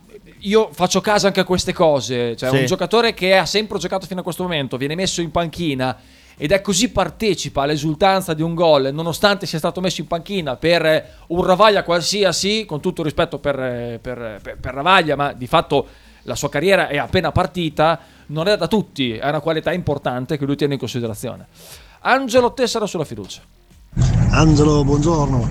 [0.46, 2.36] Io faccio caso anche a queste cose.
[2.36, 2.56] Cioè, Sì.
[2.56, 5.96] un giocatore che ha sempre giocato fino a questo momento viene messo in panchina
[6.36, 10.84] ed è così partecipa all'esultanza di un gol, nonostante sia stato messo in panchina per
[10.84, 15.32] eh, un Ravaglia qualsiasi, con tutto il rispetto per, eh, per- per- per Ravaglia, ma
[15.32, 15.86] di fatto
[16.22, 20.44] la sua carriera è appena partita, non è da tutti, è una qualità importante che
[20.44, 21.46] lui tiene in considerazione.
[22.00, 23.40] Angelo Tessera sulla fiducia.
[24.36, 25.48] Angelo, buongiorno.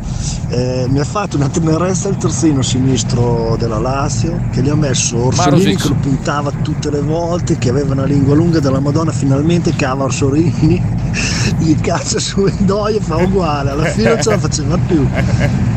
[0.50, 5.18] Eh, mi ha fatto una tenerezza il terzino sinistro della Lazio che gli ha messo
[5.26, 9.74] Orsolini che lo puntava tutte le volte, che aveva una lingua lunga della Madonna, finalmente
[9.74, 10.84] cava Orsolini,
[11.60, 15.08] gli caccia su Indoia e fa uguale, alla fine non ce la faceva più.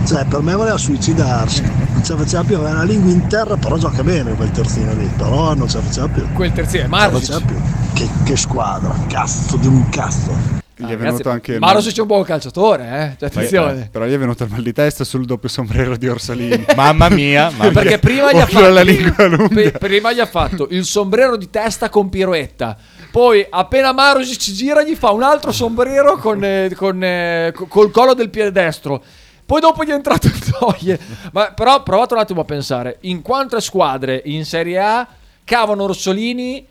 [0.05, 3.57] Cioè, per me voleva suicidarsi, non ce la faceva più, aveva una lingua in terra,
[3.57, 6.27] però gioca bene quel terzino lì, però non ce la faceva più.
[6.33, 7.57] Quel terzino, faceva più.
[7.93, 10.65] Che, che squadra, cazzo di un cazzo.
[10.79, 12.89] Gli Ah, è venuto ragazzi, anche il- Marusic è un buon calciatore, eh?
[12.89, 13.89] Cioè, Eh, attenzione.
[13.91, 16.67] però gli è venuto il mal di testa sul doppio sombrero di Orsolini.
[16.77, 19.49] Mamma mia, mamma Perché prima gli, fatto, lingua lunga.
[19.55, 22.77] Pe- prima gli ha fatto il sombrero di testa con piroetta.
[23.11, 27.65] Poi, appena Marusic ci gira, gli fa un altro sombrero con, eh, con, eh, co-
[27.67, 29.03] col collo del piede destro.
[29.47, 30.99] Poi dopo gli è entrato il Toie.
[31.33, 35.09] Ma però provate un attimo a pensare: in quante squadre in Serie A
[35.43, 36.67] cavano Orsolini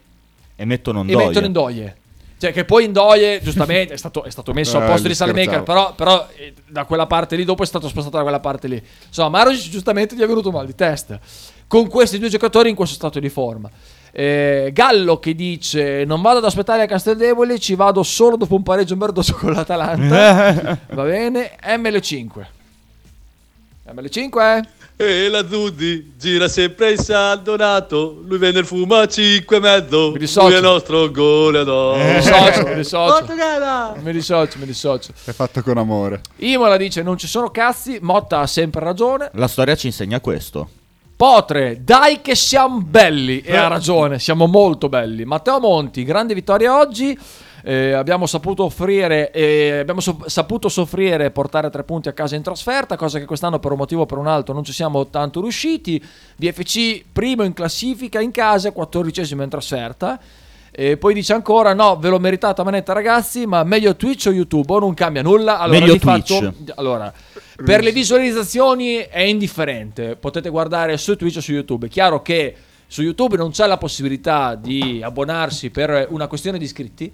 [0.56, 1.96] e mettono e mettono Indoie?
[2.38, 5.64] Cioè, che poi Indoie, giustamente, è stato, è stato messo Eh, al posto di Salemaker,
[5.64, 8.82] però, però eh, da quella parte lì, dopo è stato spostato da quella parte lì.
[9.08, 11.20] Insomma, Marusic giustamente gli è venuto mal di testa.
[11.68, 13.70] Con questi due giocatori in questo stato di forma.
[14.12, 18.64] Eh, Gallo che dice: Non vado ad aspettare a Casteldevoli, ci vado solo dopo un
[18.64, 20.78] pareggio merdoso con l'Atalanta.
[20.94, 22.46] Va bene, ML5.
[23.94, 24.68] ML5 eh?
[24.98, 28.22] E la Zuzzi gira sempre in saldonato.
[28.26, 30.12] Lui vende il fumo a 5 e mezzo.
[30.12, 30.48] Mi dissocio.
[30.48, 31.98] Lui è il nostro goleador.
[31.98, 33.26] Mi dissocio, mi dissocio.
[34.02, 35.12] Mi dissocio, mi dissocio.
[35.26, 36.22] È fatto con amore.
[36.38, 37.98] Imola dice: Non ci sono cazzi.
[38.02, 39.32] Motta ha sempre ragione.
[39.34, 40.70] La storia ci insegna questo.
[41.18, 43.42] Potre, dai che siamo belli.
[43.42, 45.26] E ha ragione, siamo molto belli.
[45.26, 47.18] Matteo Monti, grande vittoria oggi.
[47.68, 52.36] Eh, abbiamo saputo offrire, eh, abbiamo so- saputo soffrire e portare tre punti a casa
[52.36, 55.08] in trasferta, cosa che quest'anno per un motivo o per un altro non ci siamo
[55.08, 56.00] tanto riusciti.
[56.36, 60.20] VFC primo in classifica in casa, quattordicesimo in trasferta.
[60.70, 63.48] E poi dice ancora: No, ve l'ho meritata manetta, ragazzi.
[63.48, 64.72] Ma meglio Twitch o YouTube?
[64.72, 65.58] O non cambia nulla.
[65.58, 66.34] Allora, Meglio Twitch.
[66.40, 67.12] fatto- allora,
[67.64, 70.16] per le visualizzazioni è indifferente.
[70.18, 71.88] Potete guardare su Twitch o su YouTube.
[71.88, 76.66] È chiaro che su YouTube non c'è la possibilità di abbonarsi per una questione di
[76.66, 77.12] iscritti.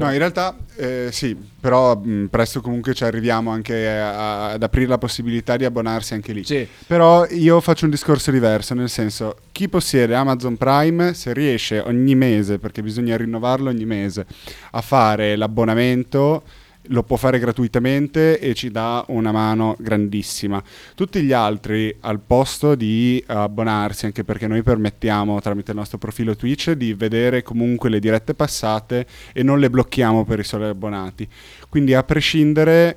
[0.00, 4.86] No, in realtà eh, sì, però mh, presto comunque ci arriviamo anche a- ad aprire
[4.86, 6.44] la possibilità di abbonarsi anche lì.
[6.44, 6.66] Sì.
[6.86, 12.14] Però io faccio un discorso diverso, nel senso, chi possiede Amazon Prime, se riesce ogni
[12.14, 14.24] mese, perché bisogna rinnovarlo ogni mese,
[14.70, 16.44] a fare l'abbonamento,
[16.88, 20.62] lo può fare gratuitamente e ci dà una mano grandissima.
[20.94, 26.36] Tutti gli altri, al posto di abbonarsi, anche perché noi permettiamo tramite il nostro profilo
[26.36, 31.28] Twitch di vedere comunque le dirette passate e non le blocchiamo per i soli abbonati.
[31.68, 32.96] Quindi a prescindere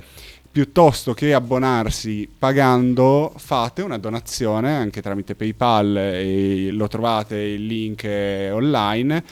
[0.51, 8.51] piuttosto che abbonarsi pagando, fate una donazione anche tramite PayPal lo trovate il link eh,
[8.51, 9.23] online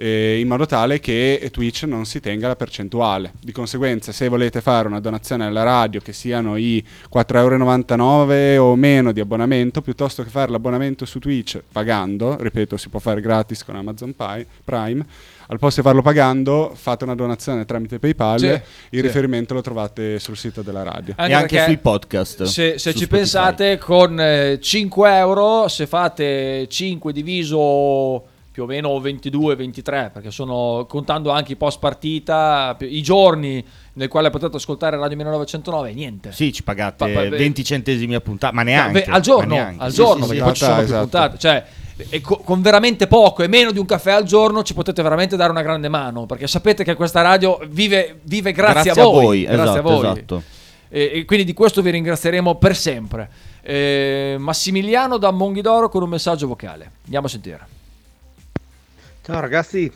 [0.00, 3.32] eh, in modo tale che Twitch non si tenga la percentuale.
[3.40, 8.76] Di conseguenza, se volete fare una donazione alla radio che siano i 4,99 euro o
[8.76, 13.64] meno di abbonamento, piuttosto che fare l'abbonamento su Twitch pagando, ripeto, si può fare gratis
[13.64, 15.04] con Amazon Pi- Prime.
[15.50, 18.38] Al posto di farlo pagando, fate una donazione tramite PayPal.
[18.38, 19.00] Sì, il sì.
[19.00, 21.14] riferimento lo trovate sul sito della radio.
[21.18, 22.44] e anche sui podcast.
[22.44, 23.06] Se, se ci Spotify.
[23.08, 30.84] pensate, con eh, 5 euro, se fate 5 diviso più o meno 22-23, perché sono
[30.88, 36.32] contando anche i post partita, i giorni nel quale potete ascoltare Radio 1909, niente.
[36.32, 39.04] Sì, ci pagate Pa- pa- 20 centesimi a puntata, ma neanche.
[39.04, 39.80] beh, al giorno, neanche.
[39.84, 40.44] al Sì, giorno, sì, perché sì.
[40.44, 41.00] poi ci sono più Esatto.
[41.02, 41.38] puntate.
[41.38, 41.64] Cioè,
[42.08, 45.36] e co- con veramente poco e meno di un caffè al giorno ci potete veramente
[45.36, 49.08] dare una grande mano, perché sapete che questa radio vive, vive grazie, Grazie a a
[49.08, 49.24] voi.
[49.24, 50.02] voi, grazie a esatto, voi.
[50.10, 50.42] esatto.
[50.88, 53.30] E, e quindi di questo vi ringrazieremo per sempre.
[53.62, 56.90] Eh, Massimiliano da Monghidoro con un messaggio vocale.
[57.04, 57.66] Andiamo a sentire.
[59.28, 59.92] Ciao ragazzi,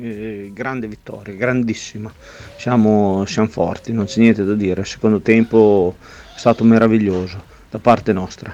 [0.00, 2.12] Eh, grande vittoria, grandissima.
[2.56, 4.80] Siamo, siamo forti, non c'è niente da dire.
[4.80, 5.94] Il secondo tempo
[6.34, 8.52] è stato meraviglioso da parte nostra.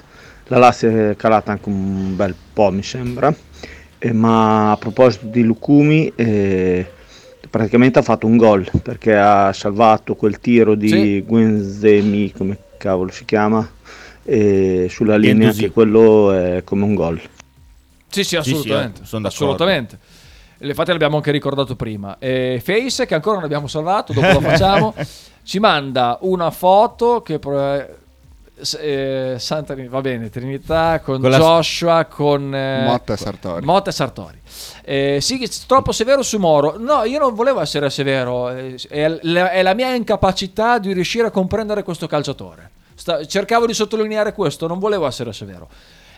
[0.49, 3.35] La Lazio è calata anche un bel po', mi sembra.
[3.99, 6.87] Eh, ma a proposito di Lucumi, eh,
[7.49, 11.25] praticamente ha fatto un gol perché ha salvato quel tiro di Sì.
[11.27, 13.67] Guenzemi, come cavolo si chiama,
[14.25, 17.21] e sulla linea che quello è come un gol.
[18.11, 19.03] Sì, sì, sì, assolutamente.
[19.03, 19.45] eh, sono d'accordo.
[19.55, 19.99] assolutamente.
[20.63, 22.17] Infatti l'abbiamo anche ricordato prima.
[22.19, 24.95] E Face, che ancora non abbiamo salvato, dopo lo facciamo,
[25.43, 27.39] ci manda una foto che...
[28.79, 33.65] eh, Santa va bene, Trinità con, Con la- Joshua, con eh, Motta e Sartori.
[33.65, 34.39] Motta e Sartori.
[34.85, 36.77] Eh, sì, troppo severo su Moro.
[36.79, 38.51] No, io non volevo essere severo.
[38.51, 42.71] eh, È, la- è la mia incapacità di riuscire a comprendere questo calciatore.
[42.95, 45.69] Sta- cercavo di sottolineare questo, non volevo essere severo.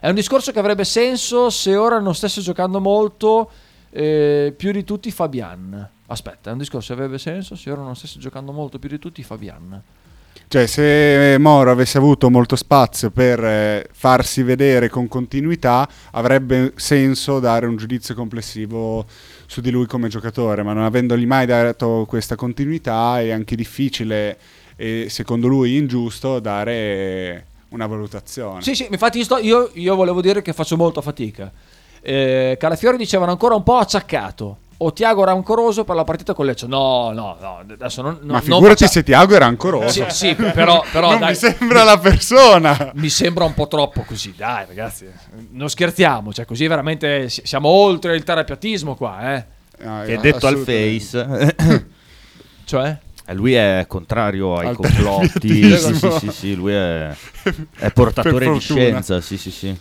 [0.02, 3.48] È un discorso che avrebbe senso se ora non stesse giocando molto
[3.90, 5.88] eh, più di tutti Fabian.
[6.06, 8.98] Aspetta, è un discorso che avrebbe senso se ora non stesse giocando molto più di
[8.98, 9.80] tutti Fabian.
[10.48, 17.38] Cioè, se Moro avesse avuto molto spazio per eh, farsi vedere con continuità, avrebbe senso
[17.38, 19.06] dare un giudizio complessivo
[19.46, 24.36] su di lui come giocatore, ma non avendogli mai dato questa continuità è anche difficile
[24.74, 28.62] e secondo lui ingiusto dare una valutazione.
[28.62, 31.50] Sì, sì, infatti io, sto- io- io volevo dire che faccio molta fatica.
[32.00, 34.56] Eh, Calafiori dicevano ancora un po' acciaccato.
[34.78, 36.66] O Tiago rancoroso per la partita con Lecce.
[36.66, 37.62] No, no, no.
[37.72, 39.88] Adesso non, ma non figurati faccia- se Tiago era ancoroso.
[39.88, 42.90] Sì, sì, però, però non dai, mi sembra la persona.
[42.94, 45.06] mi sembra un po' troppo così, dai ragazzi.
[45.50, 49.44] Non scherziamo, cioè così veramente si- siamo oltre il terapiatismo qua, eh.
[49.84, 51.54] Ah, Che detto al face,
[52.64, 52.98] Cioè?
[53.26, 55.76] Eh, lui è contrario ai Al complotti.
[55.76, 57.14] sì, sì, sì, sì, lui è,
[57.78, 59.20] è portatore di scienza.
[59.20, 59.76] Sì, sì, sì.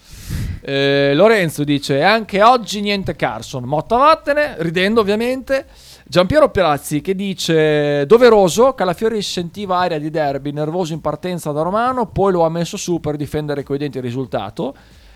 [0.61, 5.65] Eh, Lorenzo dice anche oggi niente Carson Motta vattene ridendo ovviamente
[6.05, 12.05] Giampiero Pirazzi che dice doveroso Calafiori sentiva aria di derby nervoso in partenza da Romano
[12.05, 14.73] poi lo ha messo su per difendere coi denti il risultato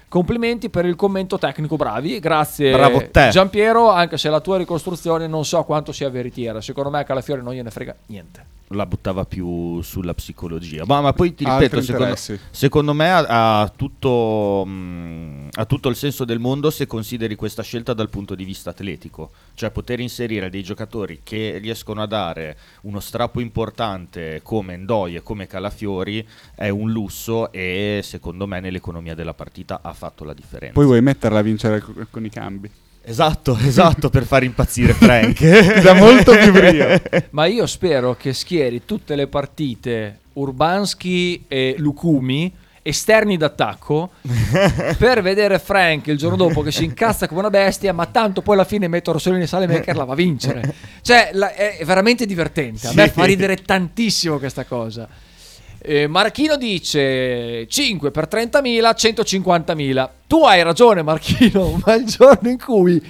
[0.08, 2.20] complimenti per il commento tecnico bravi.
[2.20, 3.30] Grazie Bravo te.
[3.30, 6.62] Giampiero anche se la tua ricostruzione non so quanto sia veritiera.
[6.62, 10.86] Secondo me a Calafiori non gliene frega niente La buttava più sulla psicologia.
[10.88, 12.16] Ma, ma poi ti ripeto, secondo,
[12.50, 17.62] secondo me ha, ha tutto, mh, ha tutto il senso del mondo se consideri questa
[17.62, 19.32] scelta dal punto di vista atletico.
[19.54, 25.22] Cioè poter inserire dei giocatori che riescono a dare uno strappo importante come Ndoi e
[25.22, 30.74] come Calafiori è un lusso e secondo me nell'economia della partita ha fatto la differenza.
[30.74, 32.72] Poi vuoi metterla a vincere co- con i cambi.
[33.08, 35.36] Esatto, esatto, per far impazzire Frank.
[35.76, 37.02] Ti dà molto più brio.
[37.32, 42.52] Ma io spero che schieri tutte le partite Urbanski e Lukumi
[42.88, 44.12] esterni d'attacco
[45.00, 48.54] per vedere Frank il giorno dopo che si incazza come una bestia ma tanto poi
[48.54, 52.86] alla fine metto Rossellini e Salemaker la va a vincere cioè la- è veramente divertente
[52.86, 53.14] a me Sì.
[53.14, 55.08] fa ridere tantissimo questa cosa
[55.88, 62.58] Eh, Marchino dice 5 per 30.000 150.000 tu hai ragione Marchino ma il giorno in
[62.60, 63.02] cui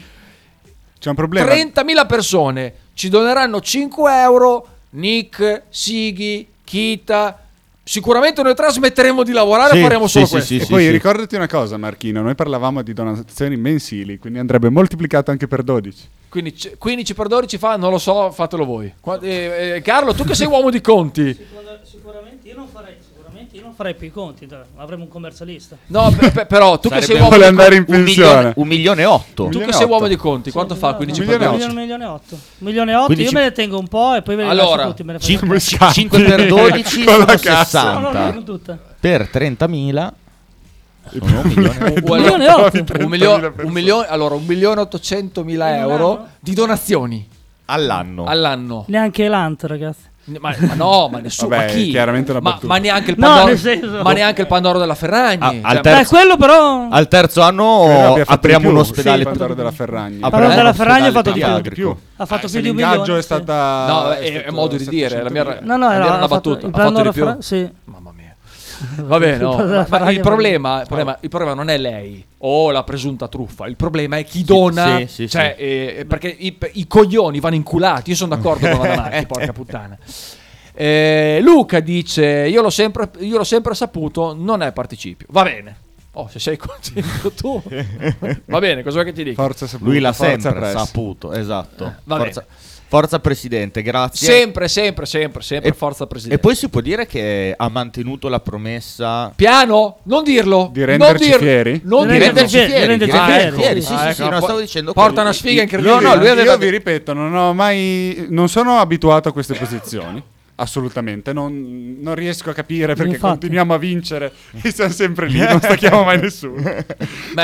[1.00, 1.52] C'è un problema.
[1.54, 4.68] 30.000 persone ci doneranno 5 euro.
[4.92, 7.40] Nick, Sighi, Kita.
[7.84, 10.54] Sicuramente noi trasmetteremo di lavorare Sì, e faremo sì, solo sì, questo.
[10.56, 15.30] sì, E poi ricordati una cosa, Marchino, noi parlavamo di donazioni mensili, quindi andrebbe moltiplicato
[15.32, 16.08] anche per 12.
[16.30, 18.92] Quindi c- 15 per 12 fa, non lo so, fatelo voi.
[19.22, 21.34] Eh, eh, Carlo, tu che sei uomo di conti.
[21.34, 25.10] Sicura- Sicuramente io non farei, sicuramente io non farei più i conti, dai, avremo un
[25.10, 25.76] commercialista.
[25.88, 27.92] No, per- per- però tu che sei uomo di andare conti.
[27.92, 28.54] in un, milione, pensione.
[28.56, 29.48] un milione e otto.
[29.50, 30.90] Tu che sei uomo di conti, quanto Sì, fa?
[30.92, 31.76] no, 15 no, per milione un 12?
[31.80, 32.34] milione, un milione e otto.
[32.36, 34.50] Un milione e otto, 15 io me ne tengo un po' e poi ve ne
[34.50, 35.04] Allora, lascio tutti.
[35.04, 35.94] Me ne faccio Cinque- Come scatti.
[35.94, 37.84] 5 per 12 Con la sono cassa.
[37.84, 38.34] No, no, no, 60.
[38.34, 38.80] non tutte.
[39.00, 40.14] Per 30.000
[41.12, 41.78] sono un milione.
[41.86, 42.84] Un milione e otto.
[43.04, 46.28] Un milione, un milione, allora, un milione e 800 mila In un euro anno?
[46.40, 47.28] di donazioni
[47.66, 48.24] all'anno.
[48.26, 48.86] all'anno.
[48.88, 50.14] Neanche l'Ant, ragazzi.
[50.28, 51.50] Ma, ma no, ma nessuno.
[51.50, 51.90] Vabbè, ma chi?
[51.90, 52.68] chiaramente una ma, battuta.
[52.74, 55.40] ma neanche il No, Pandoro, senso- ma neanche il Pandoro della Ferragni.
[55.40, 56.88] Cioè, al ma- terzo- Beh, quello però...
[56.90, 58.82] Al terzo anno apriamo un più.
[58.82, 59.18] ospedale.
[59.20, 60.18] Sì, Pandoro della Ferragni.
[60.20, 61.48] Pandoro della Ferragni ha fatto di più.
[61.48, 62.00] pediatrico.
[62.16, 63.18] Ha fatto Ah, più di un milione.
[63.18, 63.86] è stata...
[63.88, 65.58] No, è, è modo di dire, la mia, 700.000.
[65.64, 66.60] No, no, la mia era, una battuta.
[66.66, 67.72] il Ha fatto Pandoro di più?
[67.86, 68.25] Mamma mia.
[69.04, 69.56] Va bene, no.
[69.56, 73.68] Ma- ma il, problema, il, problema, il problema non è lei o la presunta truffa.
[73.68, 74.98] Il problema è chi dona.
[75.00, 78.12] sì, sì, cioè, eh, perché i, i coglioni vanno inculati.
[78.12, 79.98] Io sono d'accordo con la Damarchi, porca puttana.
[80.74, 85.28] Eh, Luca dice: io l'ho, sempre, io l'ho sempre saputo, non è participio.
[85.30, 85.78] Va bene.
[86.18, 87.62] Oh, se sei contento tu,
[88.46, 88.84] va bene.
[88.84, 89.42] Cosa vuoi che ti dica?
[89.42, 91.96] Forza saputo, Lui l'ha forza sempre saputo, esatto.
[92.06, 92.46] va Forza,
[92.88, 94.28] forza Presidente, grazie.
[94.28, 95.70] Sempre, sempre, sempre, sempre.
[95.70, 96.40] E- forza presidente.
[96.40, 100.70] E poi si può dire che ha mantenuto la promessa Piano, non dirlo.
[100.72, 101.82] Di renderci non dirlo, fieri?
[101.84, 102.82] Non Di renderci fieri, fieri.
[102.82, 103.56] di renderci fieri.
[103.56, 106.00] fieri, Sì, Ah, sì, ecco, sì, no, stavo dicendo porta una sfiga incredibile.
[106.00, 106.52] No, no, lui aveva...
[106.52, 108.26] io vi ripeto, non ho mai...
[108.30, 110.24] Non sono abituato a queste posizioni.
[110.58, 113.32] Assolutamente, non, non riesco a capire perché Infatti.
[113.32, 114.32] continuiamo a vincere
[114.64, 116.62] e siamo sempre lì, non stacchiamo mai nessuno.
[116.64, 116.86] Cioè,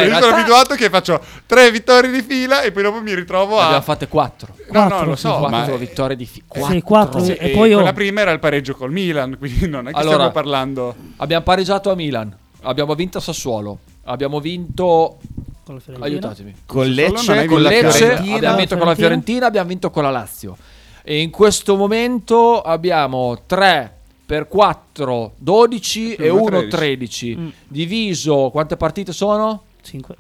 [0.06, 3.56] in io sono abituato che faccio tre vittorie di fila e poi dopo mi ritrovo
[3.56, 3.66] Ne a...
[3.66, 4.56] abbiamo fatte quattro.
[4.72, 5.22] No, no, Quattro, lo sì.
[5.22, 5.48] so, ma...
[5.50, 6.74] Quattro vittorie di fi- quattro.
[6.74, 7.24] Sì, quattro.
[7.24, 9.92] Sì, E e poi io- quella prima era il pareggio col Milan, quindi non è
[9.92, 10.96] che Allora- stiamo parlando...
[11.18, 15.18] Abbiamo pareggiato a Milan, abbiamo vinto a Sassuolo, abbiamo vinto
[15.66, 16.06] Con la Fiorentina.
[16.06, 16.56] aiutatemi.
[16.66, 18.36] Con Lecce, con la Lecce Fiorentina.
[18.38, 20.56] abbiamo vinto con la Fiorentina, abbiamo vinto con la Lazio.
[21.04, 26.70] E in questo momento abbiamo 3 per 4 12 e Uno 1 13.
[26.70, 27.36] 13.
[27.38, 27.48] Mm.
[27.68, 29.64] Diviso quante partite sono?
[29.82, 30.16] Cinque.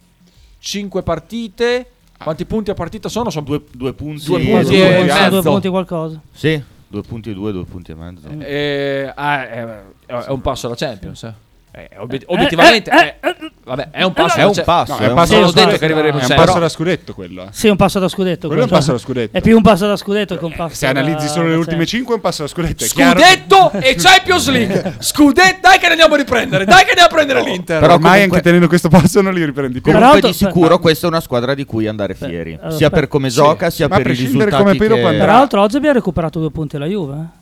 [0.59, 1.91] 5 partite.
[2.21, 3.29] Quanti punti a partita sono?
[3.31, 4.25] Sono Due, due punti.
[4.25, 5.29] Due Sì, punti e mezzo.
[5.29, 6.21] due punti qualcosa.
[6.31, 8.27] Sì, due punti e due, due punti e mezzo.
[8.39, 11.23] Eh, ah, è, è un passo alla Champions.
[11.23, 11.33] eh.
[11.73, 14.91] Eh, obiet- obiettivamente eh, è, vabbè, è un passo È alla un Cha- passo.
[14.93, 15.77] No, è un passo ho detto scudetto.
[15.77, 17.43] che arriveremo È un passo da scudetto quello.
[17.43, 17.47] eh.
[17.51, 18.47] Sì, un passo da scudetto.
[18.47, 19.37] Quello è un passo da scudetto.
[19.37, 21.85] È più un passo da scudetto che un passo Se da- analizzi solo le ultime
[21.85, 21.89] Champions.
[21.89, 22.83] 5 è un passo da scudetto.
[22.85, 24.95] Scudetto e Champions League.
[24.99, 26.65] Scudetto, dai che ne andiamo a riprendere.
[26.65, 27.79] Dai che andiamo a prendere l'Inter.
[27.79, 29.93] Però ormai comunque- anche tenendo questo passo non li riprendi più.
[29.93, 32.59] Comunque di sicuro questa è una squadra di cui andare fieri.
[32.71, 34.77] sia per come Sì, gioca, sia per i prescindere risultati.
[34.77, 37.39] Peraltro oggi abbiamo recuperato due punti la Juve.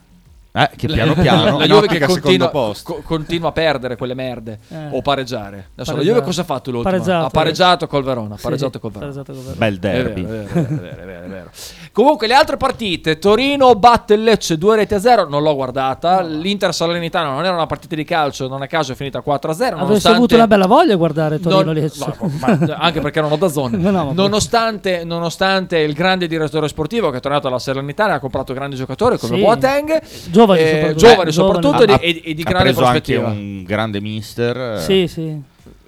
[0.52, 0.70] Eh.
[0.76, 1.58] Che piano piano...
[1.60, 2.94] la Juve che continua, secondo posto.
[2.94, 4.76] co- continua a perdere quelle merde Eh.
[4.92, 5.70] o pareggiare.
[5.74, 6.06] Adesso la Pareggiare.
[6.06, 6.92] Juve cosa ha fatto l'ultimo?
[6.92, 7.26] Pareggiato.
[7.26, 8.34] Ha pareggiato col Verona.
[8.34, 9.12] Ha Sì, pareggiato col Verona.
[9.12, 9.66] pareggiato col Verona.
[9.70, 10.24] Bel derby.
[10.24, 11.44] è vero, è è.
[11.92, 16.22] Comunque le altre partite, Torino batte il Lecce 2 reti a 0, non l'ho guardata.
[16.22, 19.54] L'Inter Salernitana non era una partita di calcio, non a caso è finita 4 a
[19.54, 19.66] 0.
[19.68, 22.06] Avresti nonostante- avuto una bella voglia a guardare Torino Non- Lecce.
[22.20, 23.78] no, ma- anche perché non ho da zone.
[23.90, 28.54] No, no, nonostante, nonostante il grande direttore sportivo che è tornato alla Salernitana ha comprato
[28.54, 29.42] grandi giocatori come Sì.
[29.42, 30.02] Boateng,
[30.40, 31.00] Giovani eh, soprattutto.
[31.08, 32.04] giovani Eh, soprattutto giovani.
[32.04, 33.28] e, di- e- di ha grande preso anche prospettiva.
[33.30, 34.58] un grande mister.
[34.58, 35.42] eh, Sì, sì.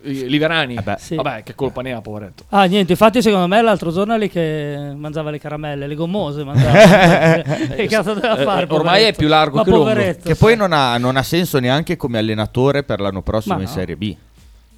[0.04, 0.95] Liverani, Eh beh.
[0.97, 1.16] Sì.
[1.16, 2.45] vabbè, che colpa ne ha, poveretto.
[2.49, 7.41] Ah, niente, infatti secondo me l'altro giorno lì che mangiava le caramelle, le gommose mangiava.
[7.76, 8.66] che cazzo doveva Eh, fare?
[8.68, 9.08] ormai poveretto?
[9.10, 9.93] è più largo Ma che lungo.
[10.24, 13.68] Che poi non ha, non ha senso neanche come allenatore per l'anno prossimo Ma in
[13.68, 13.74] no.
[13.74, 14.16] Serie B.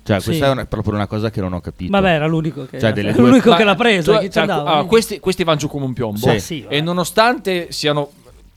[0.05, 0.25] Cioè, Sì.
[0.25, 1.89] questa è una- proprio una cosa che non ho capito.
[1.91, 4.19] Vabbè, era l'unico che, Cioè, due- l'unico che l'ha preso.
[4.29, 4.69] cioè, andava?
[4.71, 6.17] allora, questi, questi vanno giù come un piombo.
[6.17, 6.39] Sì.
[6.41, 6.75] Sì, vabbè.
[6.75, 8.11] e nonostante siano,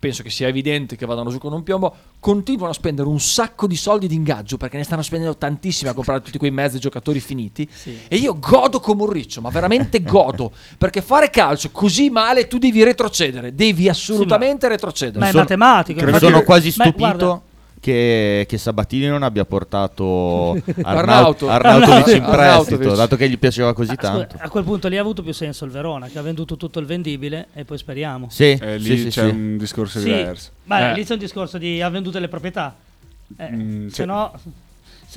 [0.07, 3.67] penso che sia evidente che vadano giù con un piombo, continuano a spendere un sacco
[3.67, 7.19] di soldi di ingaggio perché ne stanno spendendo tantissimi a comprare tutti quei mezzi giocatori
[7.19, 7.69] finiti.
[7.73, 7.99] Sì.
[8.07, 10.53] E io godo come un riccio, ma veramente godo.
[10.79, 15.19] Perché fare calcio così male tu devi retrocedere, devi assolutamente retrocedere.
[15.19, 15.99] Ma è Sono- matematico.
[16.01, 17.43] Mi Credo sono quasi Ma stupito guarda-
[17.87, 21.49] che, che Sabatini non abbia portato Arnauto.
[21.49, 24.37] Arnauto, Arnautovic in prestito, dato che gli piaceva così Ah, scusa, tanto.
[24.41, 26.87] a quel punto lì ha avuto più senso il Verona che ha venduto tutto il
[26.87, 28.27] vendibile e poi speriamo.
[28.29, 29.35] Sì, Eh, lì sì, c'è sì.
[29.35, 30.51] un discorso Sì, diverso.
[30.65, 30.95] ma Eh.
[30.95, 32.75] lì c'è un discorso di ha venduto le proprietà.
[33.37, 34.05] Eh, Mm, se, sì.
[34.05, 34.33] no,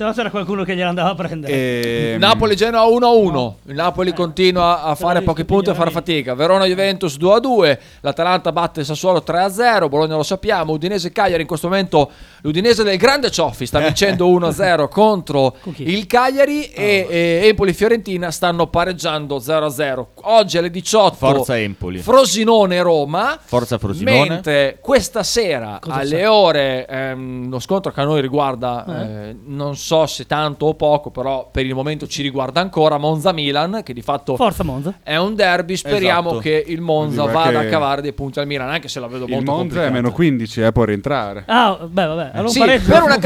[0.00, 1.52] se no c'era qualcuno che gliela andava a prendere.
[1.52, 3.52] E, Napoli-Genoa 1-1.
[3.66, 6.22] Il Napoli continua a fare pochi punti e a fare miglioramenti.
[6.22, 6.34] fatica.
[6.34, 7.78] Verona-Juventus 2-2.
[8.00, 9.90] L'Atalanta batte il Sassuolo 3-0.
[9.90, 10.72] Bologna lo sappiamo.
[10.72, 12.10] Udinese-Cagliari in questo momento.
[12.40, 16.64] L'Udinese del grande Cioffi sta vincendo 1-0 contro Con il Cagliari.
[16.70, 20.06] E, e Empoli-Fiorentina stanno pareggiando 0-0.
[20.22, 21.14] Oggi alle 18.
[21.14, 21.98] Forza Empoli.
[21.98, 23.38] Frosinone-Roma.
[23.38, 24.28] Forza Frosinone.
[24.30, 26.30] Mentre questa sera Cosa alle c'è?
[26.30, 31.10] ore, ehm, lo scontro che a noi riguarda, eh, non so se tanto o poco,
[31.10, 34.94] però per il momento ci riguarda ancora Monza-Milan, che di fatto Forza Monza.
[35.02, 35.76] è un derby.
[35.76, 36.42] Speriamo Esatto.
[36.42, 39.24] che il Monza Quindi vada a cavare dei punti al Milan, anche se la vedo
[39.24, 39.92] il molto Monza è complicata.
[39.92, 41.44] meno 15, eh, può rientrare.
[41.46, 42.30] Ah, beh, vabbè.
[42.34, 43.18] Allora Sì, pareggio- per, una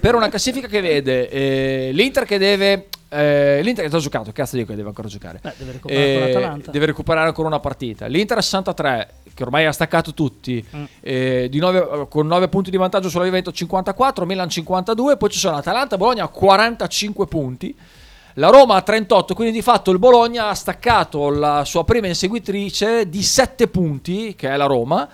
[0.00, 2.88] per una classifica che vede eh, l'Inter che deve.
[3.10, 5.38] eh, L'Inter che ha già giocato, cazzo dico che deve ancora giocare.
[5.42, 8.06] Beh, deve recuperare con Eh, deve recuperare ancora una partita.
[8.06, 9.08] L'Inter a 63,
[9.38, 10.84] che ormai ha staccato tutti, Mm.
[11.00, 15.30] eh, di nove- eh, con 9 punti di vantaggio sulla Juventus 54, Milan 52, poi
[15.30, 17.72] ci sono Atalanta Bologna a 45 punti.
[18.34, 23.08] La Roma a 38, quindi di fatto il Bologna ha staccato la sua prima inseguitrice
[23.08, 25.08] di 7 punti, che è la Roma.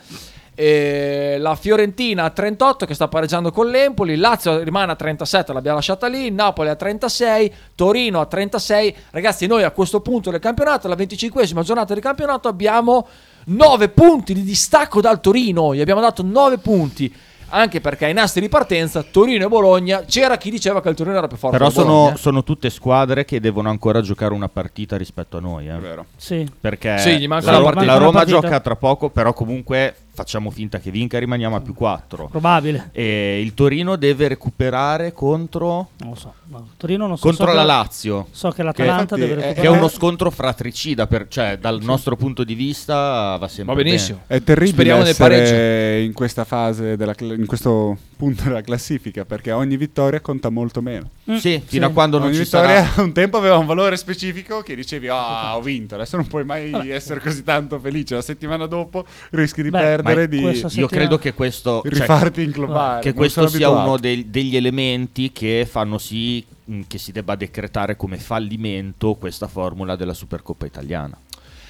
[0.57, 5.79] E la Fiorentina a 38 che sta pareggiando con l'Empoli, Lazio rimane a 37, l'abbiamo
[5.79, 8.95] lasciata lì, Napoli a 36, Torino a 36.
[9.11, 13.05] Ragazzi, noi a questo punto del campionato, la 25esima giornata del campionato, abbiamo
[13.47, 17.15] 9 punti di distacco dal Torino, gli abbiamo dato 9 punti.
[17.51, 21.17] Anche perché ai nastri di partenza Torino e Bologna c'era chi diceva che il Torino
[21.19, 25.37] era più forte Però sono, sono tutte squadre che devono ancora giocare una partita rispetto
[25.37, 25.69] a noi.
[25.69, 25.77] eh.
[25.77, 26.07] È vero.
[26.17, 26.51] Sì.
[26.61, 31.21] Perché Sì, la, la Roma gioca tra poco, però comunque facciamo finta che vinca e
[31.21, 32.29] rimaniamo a più 4.
[32.29, 32.91] Probabile.
[32.93, 36.33] E il Torino deve recuperare contro, Non lo so.
[36.47, 37.27] No, Torino non so.
[37.27, 38.27] contro so la che- Lazio.
[38.31, 39.61] So che l'Atalanta infatti deve recuperare.
[39.61, 43.83] Che è uno scontro fratricida, per- cioè dal nostro punto di vista va sempre Va
[43.83, 44.21] benissimo.
[44.27, 46.05] È terribile Speriamo nel essere pareggio.
[46.07, 51.11] in questa fase, della in questo punto della classifica perché ogni vittoria conta molto meno.
[51.31, 51.91] Mm, Sì, fino sì.
[51.91, 55.09] a quando non ogni ci vittoria sarà un tempo aveva un valore specifico che dicevi
[55.09, 59.63] ah ho vinto, adesso non puoi mai essere così tanto felice, la settimana dopo rischi
[59.63, 60.41] di Beh, perdere di
[60.75, 63.01] Io credo che questo cioè, rifarti inclopare.
[63.01, 63.89] che non questo sia abituato.
[63.89, 69.49] uno dei- degli elementi che fanno sì mh, che si debba decretare come fallimento questa
[69.49, 71.17] formula della Supercoppa italiana.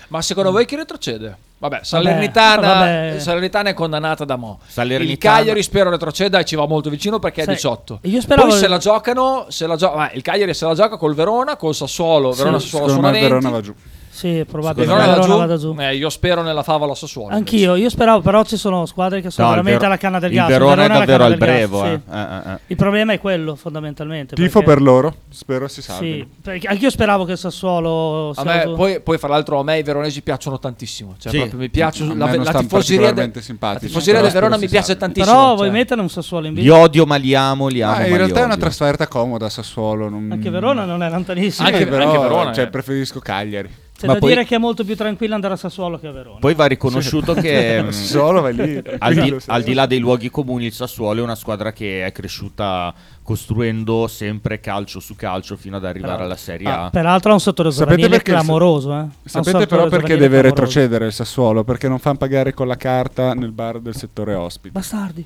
[0.09, 1.37] Ma secondo voi chi retrocede?
[1.59, 3.19] Vabbè, Salernitana, vabbè.
[3.19, 4.61] Salernitana è condannata da mo.
[4.77, 8.01] Il Cagliari spero retroceda e ci va molto vicino perché è Sai, 18.
[8.03, 11.15] io Poi se la giocano, se la gio- ma il Cagliari se la gioca col
[11.15, 13.29] Verona, col Sassuolo, Verona Sassuolo Secondo sono me 20.
[13.29, 13.75] Verona va giù.
[14.15, 15.75] Sì, Il probabilmente Verona Verona va vada giù.
[15.75, 15.81] giù.
[15.81, 17.35] Eh, io spero nella favola Sassuolo.
[17.35, 17.57] invece.
[17.57, 20.31] Anch'io, io speravo, però ci sono squadre che sono No, veramente Ver- alla canna del
[20.31, 20.49] il gas.
[20.49, 21.83] Verona è davvero al del gas, brevo.
[21.83, 21.87] sì.
[21.89, 22.01] eh.
[22.13, 22.59] Eh, eh, eh.
[22.69, 24.37] Il problema è quello, fondamentalmente.
[24.37, 26.15] Tifo perché- per loro, spero si salvino.
[26.15, 28.75] Sì, perché anch'io speravo che il Sassuolo A me, giù.
[28.77, 31.17] poi, poi, fra l'altro, a me i veronesi piacciono tantissimo.
[31.19, 31.39] Cioè, Sì.
[31.39, 34.97] proprio mi piace A la, la tifoseria, de- la tifoseria però del Verona mi piace
[34.97, 35.33] tantissimo.
[35.35, 35.57] Però cioè.
[35.57, 36.79] vuoi mettere un Sassuolo in Li vita?
[36.79, 37.97] odio ma li amo, li amo.
[38.05, 40.07] In li realtà è una trasferta comoda Sassuolo.
[40.07, 41.69] Anche Verona non è lontanissimo.
[41.69, 42.69] Però, anche Verona, cioè, eh.
[42.69, 43.83] preferisco Cagliari.
[44.05, 46.13] C'è Ma da poi- dire che è molto più tranquillo andare a Sassuolo che a
[46.13, 46.39] Verona.
[46.39, 48.83] Poi va riconosciuto che mh, Solo vai lì.
[48.99, 49.49] al, di, sì.
[49.51, 52.93] al di là dei luoghi comuni, il Sassuolo è una squadra che è cresciuta
[53.23, 56.91] costruendo sempre calcio su calcio fino ad arrivare Però- alla Serie Ah, A.
[56.91, 58.93] Peraltro ha un settore Sapete giovanile clamoroso.
[58.99, 59.07] Eh.
[59.25, 60.43] Sapete però perché deve clamoroso.
[60.43, 61.65] retrocedere il Sassuolo?
[61.65, 64.71] Perché non fanno pagare con la carta nel bar del settore ospite.
[64.79, 65.25] Bastardi.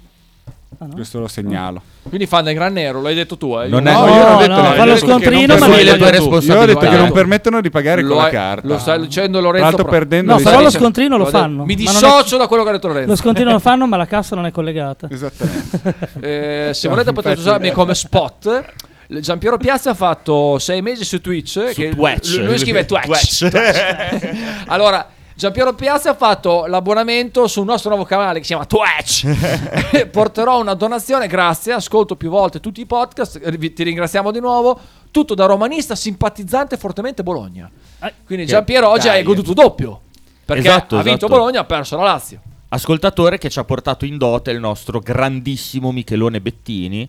[0.81, 0.95] Ah, no?
[0.95, 1.81] Questo lo segnalo.
[2.03, 3.59] Quindi fanno il gran nero, l'hai detto tu.
[3.59, 3.69] Eh?
[3.69, 5.75] Non è- No, No, io non ho detto no, niente, fa lo scontrino, ma le
[5.75, 5.95] tue tu.
[5.95, 6.97] Io ho detto che responsabilità.
[6.97, 8.69] non permettono di pagare lo, con la carta.
[8.69, 9.85] lo sta dicendo Lorenzo.
[9.85, 11.65] perdendo No, però lo scontrino lo fanno.
[11.65, 13.11] Mi dissocio da quello che ha detto Lorenzo.
[13.11, 15.09] Lo scontrino lo fanno, ma la cassa non è collegata.
[15.11, 15.57] Esattamente.
[16.29, 18.65] Eh, se volete potete usarmi come spot.
[19.09, 21.71] Giampiero Piazza ha fatto sei mesi su Twitch.
[21.71, 22.37] Su che Twitch.
[22.37, 23.49] Lui, lui scrive Twitch.
[24.67, 25.09] allora,
[25.39, 30.11] Giampiero Piazza ha fatto l'abbonamento sul nostro nuovo canale che si chiama Twitch.
[30.11, 31.75] Porterò una donazione, grazie.
[31.75, 33.39] Ascolto più volte tutti i podcast.
[33.73, 34.77] Ti ringraziamo di nuovo.
[35.13, 37.71] Tutto da romanista simpatizzante fortemente Bologna.
[38.27, 40.01] Quindi Che- Giampiero oggi hai goduto doppio.
[40.45, 41.33] Perché Esatto, ha vinto esatto.
[41.41, 42.41] Bologna, ha perso la Lazio.
[42.71, 47.09] Ascoltatore che ci ha portato in dote il nostro grandissimo Michelone Bettini.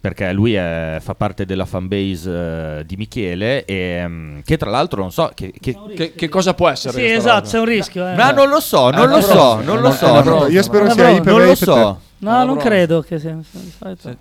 [0.00, 5.02] Perché lui è- fa parte della fanbase eh, di Michele e mm, che tra l'altro
[5.02, 6.94] non so che, che- Che, che cosa può essere?
[6.94, 7.46] Sì, esatto, roba?
[7.48, 8.08] c'è un rischio.
[8.08, 8.14] eh.
[8.14, 11.30] ma non lo so, non lo so, non lo so, Io spero sia bro, Ipe
[11.30, 12.00] non lo so.
[12.22, 12.64] No, non bronza.
[12.64, 13.36] credo che sia.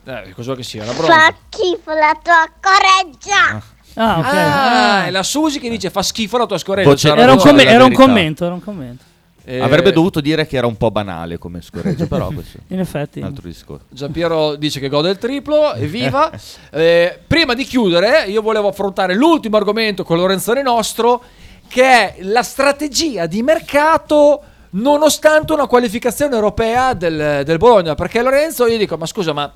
[0.05, 0.83] Eh, cosa che sia.
[0.83, 3.61] Fa schifo la tua correggia.
[3.95, 4.25] Ah, ok.
[4.25, 5.05] Ah, Ah.
[5.05, 7.15] è la Susi che dice fa schifo la tua scoreggia.
[7.15, 9.03] Era un, la era un commento, era un commento.
[9.45, 13.19] Eh, Avrebbe dovuto dire che era un po' banale come scoreggio, però questo In effetti.
[13.19, 13.85] è un altro discorso.
[13.89, 16.31] Giampiero dice che gode il triplo, evviva.
[16.71, 21.21] Eh, prima di chiudere, io volevo affrontare l'ultimo argomento con Lorenzone nostro,
[21.67, 27.95] che è la strategia di mercato nonostante una qualificazione europea del, del Bologna.
[27.95, 29.51] Perché Lorenzo, io dico, ma scusa, ma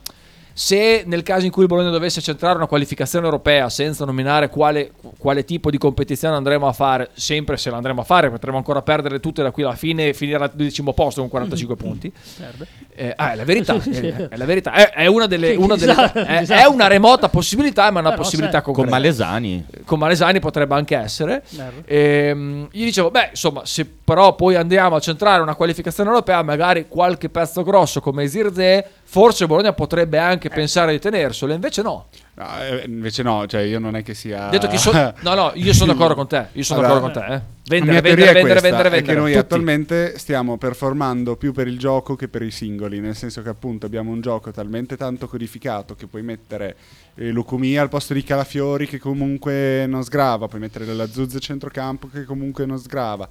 [0.54, 4.92] se nel caso in cui il Bologna dovesse centrare una qualificazione europea senza nominare quale,
[5.18, 9.20] quale tipo di competizione andremo a fare, sempre se l'andremo a fare, potremo ancora perdere
[9.20, 12.12] tutte da qui alla fine e finire al decimo posto con 45 punti.
[12.38, 12.68] Perde.
[12.96, 14.08] Eh, ah, è la verità, Sì, sì, sì.
[14.08, 14.74] È, è la verità.
[14.74, 16.62] È, è una delle, una delle- esatto, è, esatto.
[16.62, 18.98] è una remota possibilità, ma è una Però, possibilità sai, Con concreta.
[18.98, 19.66] Malesani.
[19.86, 21.44] Con Malesani potrebbe anche essere.
[21.86, 26.88] Ehm, gli dicevo, beh, insomma, se però poi andiamo a centrare una qualificazione europea, magari
[26.88, 32.08] qualche pezzo grosso come Zirze, forse Bologna potrebbe anche pensare di tenerselo, invece no.
[32.36, 34.50] No, eh, invece no, cioè io non è che sia...
[34.50, 36.48] Detto che so- no, no, io sono d'accordo con te.
[36.54, 37.34] Io sono Allora, d'accordo con te.
[37.34, 37.38] Eh.
[37.38, 39.02] La Vendere, vendere, vendere, vendere, vendere.
[39.02, 39.44] che noi Tutti.
[39.44, 43.86] attualmente stiamo performando più per il gioco che per i singoli, nel senso che appunto
[43.86, 46.76] abbiamo un gioco talmente tanto codificato che puoi mettere
[47.16, 52.10] eh, Lucumia al posto di Calafiori che comunque non sgrava, puoi mettere della Zuzza centrocampo
[52.12, 53.30] che comunque non sgrava.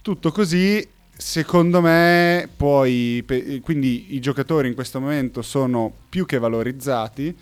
[0.00, 0.88] Tutto così,
[1.20, 7.36] secondo me, poi pe- quindi i giocatori in questo momento sono più che valorizzati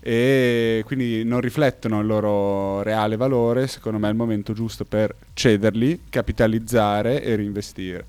[0.00, 5.14] e quindi non riflettono il loro reale valore, secondo me è il momento giusto per
[5.34, 8.06] cederli, capitalizzare e reinvestire.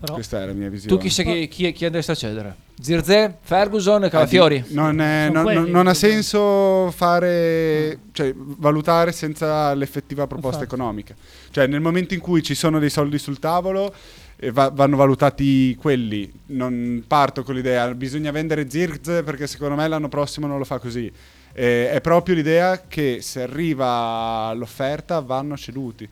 [0.00, 0.96] Però, Questa è la mia visione.
[0.96, 2.56] Tu chi, sei, chi, chi andresti a cedere?
[2.80, 4.62] Zirze, Ferguson e Calafiori?
[4.68, 10.74] Non, è- non- quelli non- non ha senso fare, cioè, valutare senza l'effettiva proposta Infatti.
[10.74, 11.14] economica.
[11.50, 13.94] Cioè, nel momento in cui ci sono dei soldi sul tavolo,
[14.36, 16.30] eh, va- vanno valutati quelli.
[16.46, 20.78] Non parto con l'idea, bisogna vendere Zirz perché secondo me l'anno prossimo non lo fa
[20.78, 21.10] così.
[21.56, 26.08] Eh, è proprio l'idea che se arriva l'offerta vanno ceduti.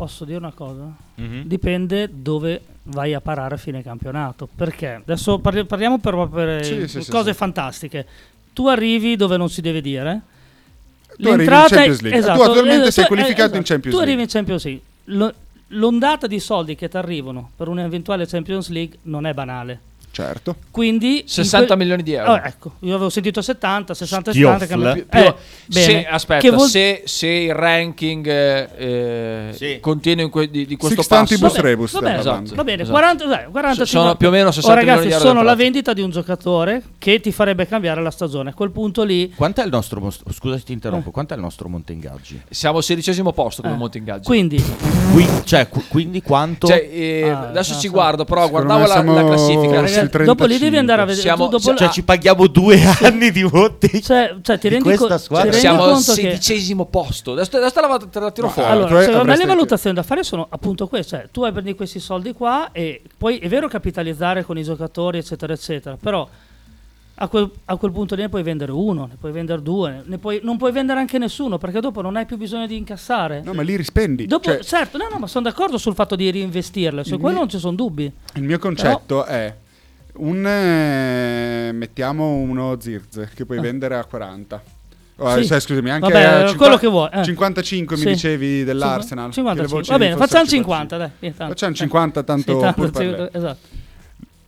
[0.00, 0.90] Posso dire una cosa?
[1.16, 1.42] Mhm.
[1.44, 4.48] Dipende dove vai a parare a fine campionato.
[4.56, 7.36] Perché adesso parli- parliamo però per Sì, sì, cose sì.
[7.36, 8.06] fantastiche.
[8.54, 10.20] Tu arrivi dove non si deve dire.
[11.18, 12.18] Tu arrivi in L'entrata Champions League.
[12.18, 13.72] esatto, tu attualmente eh, sei tu- eh, qualificato in esatto.
[13.72, 14.22] Champions Tu arrivi League.
[14.22, 14.82] in Champions League.
[15.04, 15.34] Lo-
[15.78, 19.80] l'ondata di soldi che ti arrivano per un'eventuale Champions League non è banale.
[20.20, 20.56] Certo.
[20.70, 22.32] Quindi in 60 quel- milioni di euro.
[22.32, 24.58] Oh, ecco, io avevo sentito 70, 60, Schioffle.
[24.66, 25.06] 70 che più.
[25.08, 25.34] Più- Eh,
[25.66, 25.84] bene.
[25.86, 29.78] se, aspetta, Che vuol- se, se il ranking eh, eh, Sì.
[29.80, 31.92] continua in que- di, di questo Sixtantibus passo, Vabbè, rebus.
[31.92, 32.54] va stiamo bene, parlando.
[32.54, 32.98] Va bene, Esatto.
[32.98, 34.16] 40, dai, 40 Sono 50.
[34.16, 36.82] più o meno 60 oh, ragazzi, milioni di euro sono la vendita di un giocatore
[36.98, 38.50] che ti farebbe cambiare la stagione.
[38.50, 41.68] A quel punto lì Quant'è il nostro mos- scusa se ti interrompo, quant'è il nostro
[41.68, 42.40] monte ingaggi?
[42.50, 43.78] siamo al sedicesimo posto come Eh.
[43.78, 44.24] monte ingaggi.
[44.26, 44.62] quindi
[45.12, 47.92] Qui- cioè, qu- quindi quanto Cioè, eh, Ah, adesso no, ci so.
[47.92, 49.74] guardo, però guardavo la, classifica.
[49.80, 50.09] ragazzi.
[50.10, 50.78] Dopo lì devi 35.
[50.78, 54.36] andare a vedere Siamo- tu dopo- cioè ah, ci paghiamo due anni di monte cioè,
[54.42, 55.50] cioè, ti di rendi, co- squadra.
[55.50, 57.32] ti rendi siamo al conto che sedicesimo posto.
[57.32, 58.68] Adesso, adesso te, la, te la tiro No, fuori.
[58.68, 61.52] allora, Allora, tu secondo me le valutazioni da fare sono appunto queste, cioè tu hai
[61.52, 66.28] prendi questi soldi qua e poi è vero capitalizzare con i giocatori eccetera eccetera, però
[67.22, 70.40] a quel, a quel punto lì ne puoi vendere uno, ne puoi vendere due, puoi-
[70.42, 73.42] non puoi vendere anche nessuno perché dopo non hai più bisogno di incassare.
[73.44, 74.24] No, ma lì rispendi.
[74.26, 77.38] Dopo, Cioè, certo, no, no, ma sono d'accordo sul fatto di reinvestirle, su quello mio-
[77.40, 78.10] non ci sono dubbi.
[78.36, 79.54] il mio concetto è
[80.20, 83.62] un eh, mettiamo uno Zirz che puoi Ah.
[83.62, 84.62] vendere a 40.
[85.22, 85.46] Oh, Sì.
[85.46, 87.24] cioè, scusami, anche Vabbè, a quello 50 che vuoi, eh.
[87.24, 88.08] 55 mi Sì.
[88.08, 89.30] dicevi dell'Arsenal.
[89.32, 89.76] che le 55.
[89.78, 90.74] voci Va bene, facciamo 55.
[90.86, 91.10] 50, dai.
[91.34, 91.52] tanto.
[91.52, 91.76] Facciamo Eh.
[91.76, 93.28] 50 tanto Sì, tanto, parlé.
[93.32, 93.58] esatto.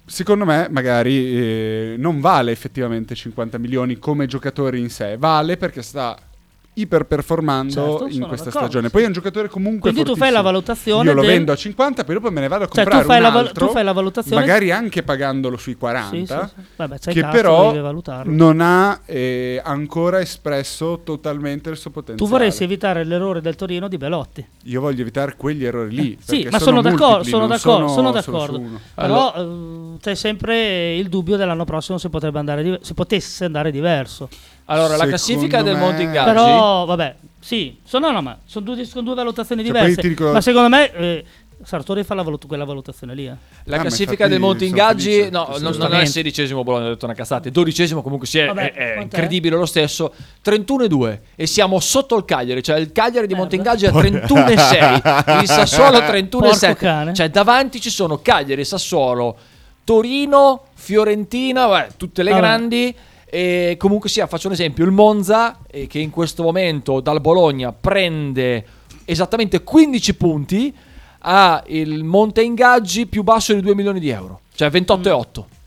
[0.06, 5.82] Secondo me, magari eh, non vale effettivamente 50 milioni come giocatore in sé, vale perché
[5.82, 6.16] sta
[6.74, 8.66] iperperformando Certo, in sono questa d'accordo.
[8.68, 8.90] stagione.
[8.90, 10.52] Poi è un giocatore comunque Quindi tu fai la fortissimo.
[10.52, 12.90] valutazione Io lo del- vendo a 50, poi dopo me ne vado a Cioè, tu
[12.90, 16.16] comprare fai un la val- altro, tu fai la valutazione- magari anche pagandolo sui 40,
[16.16, 16.66] Sì, sì, sì.
[16.76, 17.92] Vabbè, che cazzo, però
[18.24, 22.18] non ha eh, ancora espresso totalmente il suo potenziale.
[22.22, 24.46] Tu vorresti evitare l'errore del Torino di Belotti.
[24.64, 26.18] Io voglio evitare quegli errori lì.
[26.20, 28.54] Sì, perché ma sono, d'accordo, sono d'accordo, sono d'accordo.
[28.56, 28.80] su uno.
[28.94, 33.70] Però eh, c'è sempre il dubbio dell'anno prossimo se potrebbe andare div- se potesse andare
[33.70, 34.28] diverso.
[34.66, 36.30] Allora, la classifica del me- monte ingaggi.
[36.30, 40.00] Però vabbè, sì, sono, no, ma sono due, sono due valutazioni Cioè, diverse.
[40.00, 41.24] ti dico- Ma secondo me eh,
[41.64, 43.26] Sartori fa la valut- quella valutazione lì.
[43.26, 43.34] eh.
[43.64, 47.04] La Ah, classifica del Monte Ingaggi, no, non, non è il sedicesimo Bologna, ho detto
[47.04, 50.88] una cazzata, è dodicesimo comunque sì, è, Vabbè, è- è incredibile lo stesso, 31 e
[50.88, 53.72] 2 e siamo sotto il Cagliari, cioè il Cagliari di Monte Merda.
[53.74, 55.02] Ingaggi è 31 e 6,
[55.42, 57.14] il Sassuolo 31 e Porco 7, cane.
[57.14, 59.36] cioè davanti ci sono Cagliari, Sassuolo,
[59.84, 62.42] Torino, Fiorentina, vabbè, tutte le Vabbè.
[62.42, 62.96] grandi.
[63.34, 67.72] E comunque sia, faccio un esempio, il Monza, eh, che in questo momento dal Bologna
[67.72, 68.62] prende
[69.06, 70.74] esattamente 15 punti,
[71.20, 75.24] ha il monte ingaggi più basso di 2 milioni di euro, cioè 28,8.
[75.32, 75.60] Sì.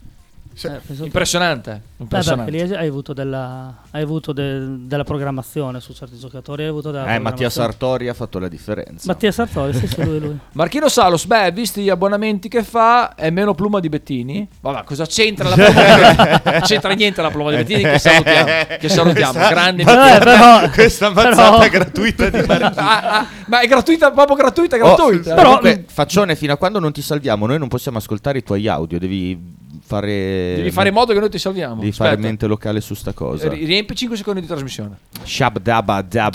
[0.63, 1.71] Eh, penso- Impressionante.
[1.71, 2.51] Beh, beh, impressionante.
[2.51, 6.63] lì hai avuto, della, hai avuto del- della programmazione su certi giocatori.
[6.63, 7.49] Hai avuto della Eh, Mattia.
[7.49, 9.03] Sartori ha fatto la differenza.
[9.07, 10.37] Mattia Sartori, sì, sì, lui, lui.
[10.53, 14.47] Marchino Salos, beh, visti gli abbonamenti che fa, è meno pluma di Bettini.
[14.61, 16.51] Vabbè, cosa c'entra la pluma?
[16.51, 18.45] Non c'entra niente la pluma di Bettini, che salutiamo.
[18.79, 19.31] Che salutiamo.
[19.33, 19.85] Questa- Grande Eh,
[20.19, 22.71] però- Questa però- mazzata gratuita di Marchino.
[22.75, 25.35] Ah, ah, ma è gratuita, proprio gratuita, Oh, gratuita.
[25.35, 28.67] però- comunque, Faccione, fino a quando non ti salviamo, noi non possiamo ascoltare i tuoi
[28.67, 28.97] audio.
[28.99, 30.53] Devi fare.
[30.55, 31.75] Devi fare in modo che noi ti salviamo.
[31.75, 32.27] Devi fare Aspetta.
[32.27, 33.49] mente locale su sta cosa.
[33.49, 34.97] Ri- Riempi 5 secondi di trasmissione.
[35.23, 36.29] Shab dai, dai,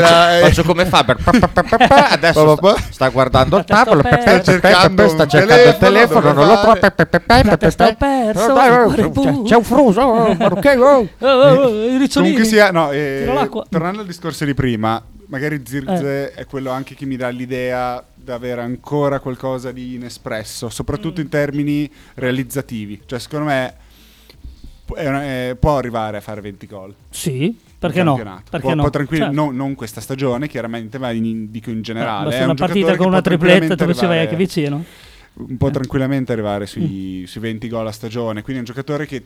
[0.00, 0.40] dai.
[0.42, 1.16] Faccio, come Faber.
[2.10, 4.00] Adesso sta, sta guardando il tavolo.
[4.00, 6.32] Sta cercando sta cercando il telefono.
[6.32, 6.78] Non lo fare?
[7.96, 9.42] perso, Oh.
[9.42, 10.00] C'è un fruso.
[10.10, 10.36] oh,
[11.18, 11.70] oh.
[12.12, 17.06] Comunque sia, no, eh, tornando al discorso di prima, magari Zirze è quello anche che
[17.06, 23.00] mi dà l'idea di avere ancora qualcosa di inespresso, soprattutto in termini realizzativi.
[23.06, 23.74] Cioè, secondo me
[24.94, 26.94] è una- è- può arrivare a fare 20 gol.
[27.10, 28.16] Sì, perché no?
[28.16, 28.82] Perché può, no?
[28.82, 29.40] può tranquilli- Certo.
[29.40, 32.24] non, non questa stagione, chiaramente, ma in- dico in generale.
[32.24, 34.84] Basta È una un partita con una tripletta dove ci vai anche vicino.
[35.32, 35.72] un po' Eh.
[35.72, 38.42] tranquillamente arrivare sui, sui 20 gol a stagione.
[38.42, 39.22] Quindi è un giocatore che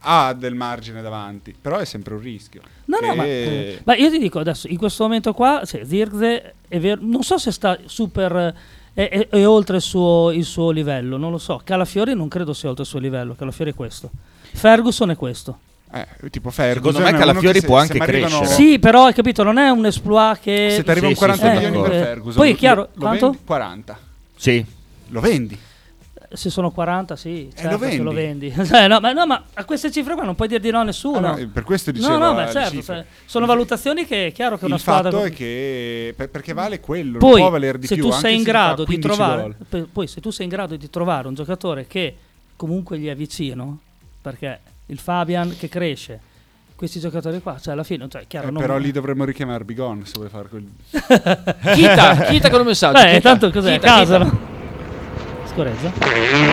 [0.00, 2.60] ha del margine davanti, però è sempre un rischio.
[2.86, 5.84] No, no, E- ma, eh, ma io ti dico adesso, in questo momento qua, cioè,
[5.84, 8.54] Zirkzee è vero, non so se sta super,
[8.94, 11.60] è, è- è oltre il suo, il suo livello, non lo so.
[11.64, 14.10] Calafiori non credo sia oltre il suo livello, Calafiori è questo.
[14.52, 15.58] Ferguson è questo.
[15.90, 18.46] Eh, tipo Ferguson Secondo me Calafiori se- può anche crescere.
[18.46, 20.68] Sì, però hai capito, non è un exploit che...
[20.70, 22.58] Se ti arriva Sì, un 40 sì, milioni sì, per eh, Ferguson, poi è lo-
[22.58, 23.26] chiaro, lo quanto?
[23.30, 23.44] vendi?
[23.46, 23.98] 40.
[24.36, 24.64] Sì.
[25.08, 25.58] Lo vendi.
[26.30, 28.02] Se sono 40, sì, certo lo vendi?
[28.02, 28.54] lo vendi.
[28.88, 31.26] No, ma, no, ma a queste cifre qua non puoi dire di no a nessuno.
[31.26, 34.26] Ah, no, per questo dicevo No, no, eh, ma le certo, cioè, sono valutazioni che
[34.26, 35.10] è chiaro che una Il squadra...
[35.10, 38.04] fatto è che per- perché vale quello, non Poi, può valere di se più.
[38.04, 39.54] tu sei in grado di 15 trovare, gol.
[39.68, 42.14] pe- poi se tu sei in grado di trovare un giocatore che
[42.56, 43.78] comunque gli è vicino,
[44.20, 46.20] perché il Fabian che cresce,
[46.76, 50.04] questi giocatori qua, cioè alla fine, cioè, chiaro, Eh, non- però lì dovremmo richiamare Bigon
[50.04, 50.66] se vuole fare quel...
[51.74, 53.00] Chita, Chita con un messaggio.
[53.00, 53.72] Beh, Chita, tanto cos'è?
[53.74, 54.30] A Chita, casa, Chita.
[54.30, 54.56] no?
[55.58, 55.92] Scorreggia.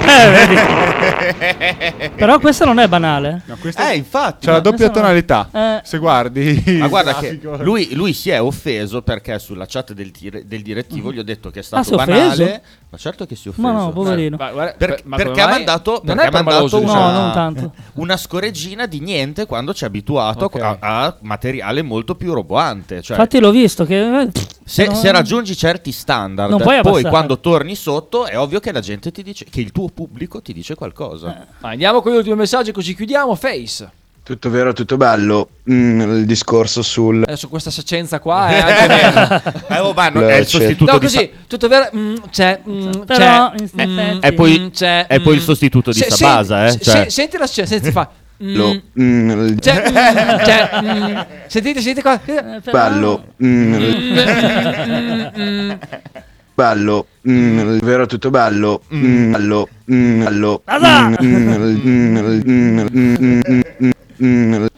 [0.08, 2.10] Eh, vedi.
[2.16, 3.44] Però questa non è banale.
[3.46, 4.48] No, questa Eh, infatti.
[4.48, 5.06] c'ha la doppia adesso no.
[5.06, 5.50] tonalità.
[5.54, 5.82] Eh.
[5.84, 6.64] Se guardi...
[6.66, 10.48] Ma il guarda che grafico- lui, lui si è offeso perché sulla chat del, dire-
[10.48, 12.62] del direttivo gli ho detto che è Ah, stato si è banale.
[12.88, 13.68] Ma certo che si è offeso.
[13.68, 14.38] Ma no, poverino.
[14.38, 17.12] Ma guarda, Per- ma perché ha mandato, Non perché è ha mandato una, diciamo.
[17.12, 17.74] No, non tanto.
[17.96, 20.62] una scoreggina di niente quando ci è abituato Ok.
[20.62, 23.02] a, a materiale molto più roboante.
[23.02, 24.22] Cioè, Infatti l'ho visto che...
[24.22, 24.30] eh,
[24.64, 27.10] se, no, se raggiungi certi standard, poi abbassare.
[27.10, 30.54] quando torni sotto è ovvio che la gente ti dice che il tuo pubblico ti
[30.54, 31.46] dice qualcosa.
[31.60, 33.36] Ma andiamo con gli ultimi messaggi così chiudiamo.
[33.36, 33.90] Face.
[34.26, 35.50] Tutto vero, tutto bello.
[35.70, 39.44] Mm, il discorso sul Adesso questa saccenza qua è anche vera.
[39.68, 41.90] Eh, oh, ma no, Beh, è il sostituto No, di così, tutto vero.
[41.96, 45.36] mm, c'è, mm, Però, c'è, in sti mm, effetti- È poi- mm, c'è, è poi
[45.36, 45.44] il mm.
[45.44, 47.04] sostituto di Se- Sabasa, se- eh, cioè.
[47.04, 48.10] se- senti la senti fa.
[48.44, 51.20] mm, lo- mm, c'è, mm, c'è, mm.
[51.46, 52.20] Sentite, sentite qua.
[52.26, 53.26] eh, però- bello.
[53.44, 55.72] Mm, il- Mm,
[56.56, 57.06] bello.
[57.30, 58.82] Mm, il vero, tutto bello.
[58.92, 59.68] Mm, bello.
[59.92, 60.62] Mm, bello.
[60.66, 61.10] Asa!
[61.10, 63.22] Mm, mm, il- mm, il- mm, il- mm, mm, mm, mm, mm, il- mm, il-
[63.22, 64.70] mm, il- mm, mm, il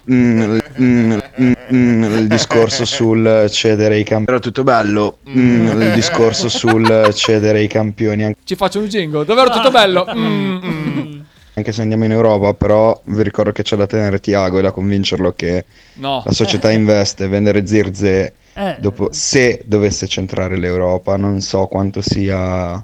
[2.27, 4.25] discorso sul cedere i campioni.
[4.29, 5.17] Era tutto bello.
[5.25, 8.35] Il discorso sul cedere i campioni.
[8.43, 9.25] Ci faccio un jingle.
[9.25, 10.05] Davvero tutto bello.
[10.17, 11.19] Mm, mm.
[11.53, 14.71] Anche se andiamo in Europa, però vi ricordo che c'è da tenere Tiago e da
[14.71, 16.21] convincerlo che No.
[16.25, 22.73] la società investe, vendere Zirze Eh, dopo, se dovesse centrare l'Europa, non so quanto sia
[22.73, 22.83] no.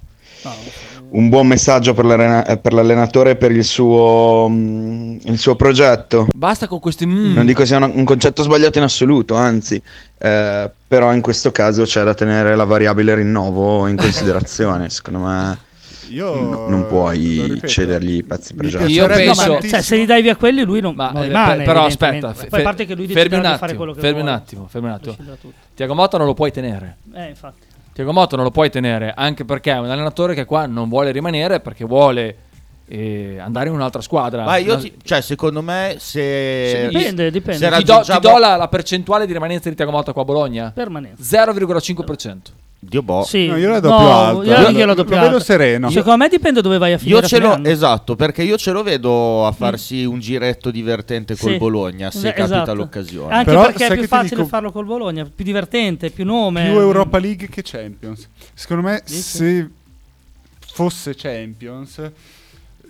[1.16, 2.06] Un buon messaggio per,
[2.48, 6.28] eh, per l'allenatore e per il suo, mm, il suo progetto.
[6.34, 7.06] Basta con questi.
[7.06, 7.34] mm.
[7.34, 9.82] Non dico sia un, un concetto sbagliato in assoluto, anzi,
[10.18, 14.90] eh, però in questo caso c'è da tenere la variabile rinnovo in considerazione.
[14.92, 15.58] Secondo me
[16.10, 18.92] Io n- non puoi ripeto, cedergli i pezzi pregiati.
[18.92, 21.56] Io penso- No, cioè, se gli dai via quelli, lui non, Ma, non eh, rimane.
[21.58, 23.76] per- però aspetta, fe- Poi a parte che lui fermi un deciderà di attimo, fare
[23.76, 24.38] quello che fermi un vuole.
[24.40, 25.16] attimo, fermi un attimo.
[25.76, 26.98] Tiago Motta non lo puoi tenere.
[27.14, 27.68] Eh, infatti.
[27.94, 31.12] Tiago Motta non lo puoi tenere anche perché è un allenatore che qua non vuole
[31.12, 32.36] rimanere perché vuole
[32.88, 34.44] andare in un'altra squadra.
[34.44, 36.88] Ma io, ti- cioè, secondo me, se.
[36.92, 37.70] Dipende, dipende.
[37.70, 40.26] se ti, do, ti do la, la percentuale di rimanenza di Tiago Motta qua a
[40.26, 40.72] Bologna?
[40.74, 41.44] Permanenza.
[41.44, 42.38] 0,5%.
[42.86, 43.24] Dio boh.
[43.24, 43.48] Sì.
[43.48, 44.44] No, io la do No, più alta.
[44.44, 45.46] Io, anche io la Lo- do più lo vedo alta.
[45.46, 45.90] sereno.
[45.90, 47.20] Secondo me dipende dove vai a finire.
[47.22, 51.52] Io ce l'ho, esatto, perché io ce lo vedo a farsi un giretto divertente col
[51.52, 51.58] Sì.
[51.58, 52.74] Bologna, se Eh, capita esatto.
[52.74, 53.34] l'occasione.
[53.34, 56.66] Anche Però perché è più facile dico- farlo col Bologna, più divertente, più nome.
[56.66, 58.28] più Europa League che Champions.
[58.54, 59.22] Secondo me, Dici?
[59.22, 59.70] se
[60.74, 62.02] fosse Champions,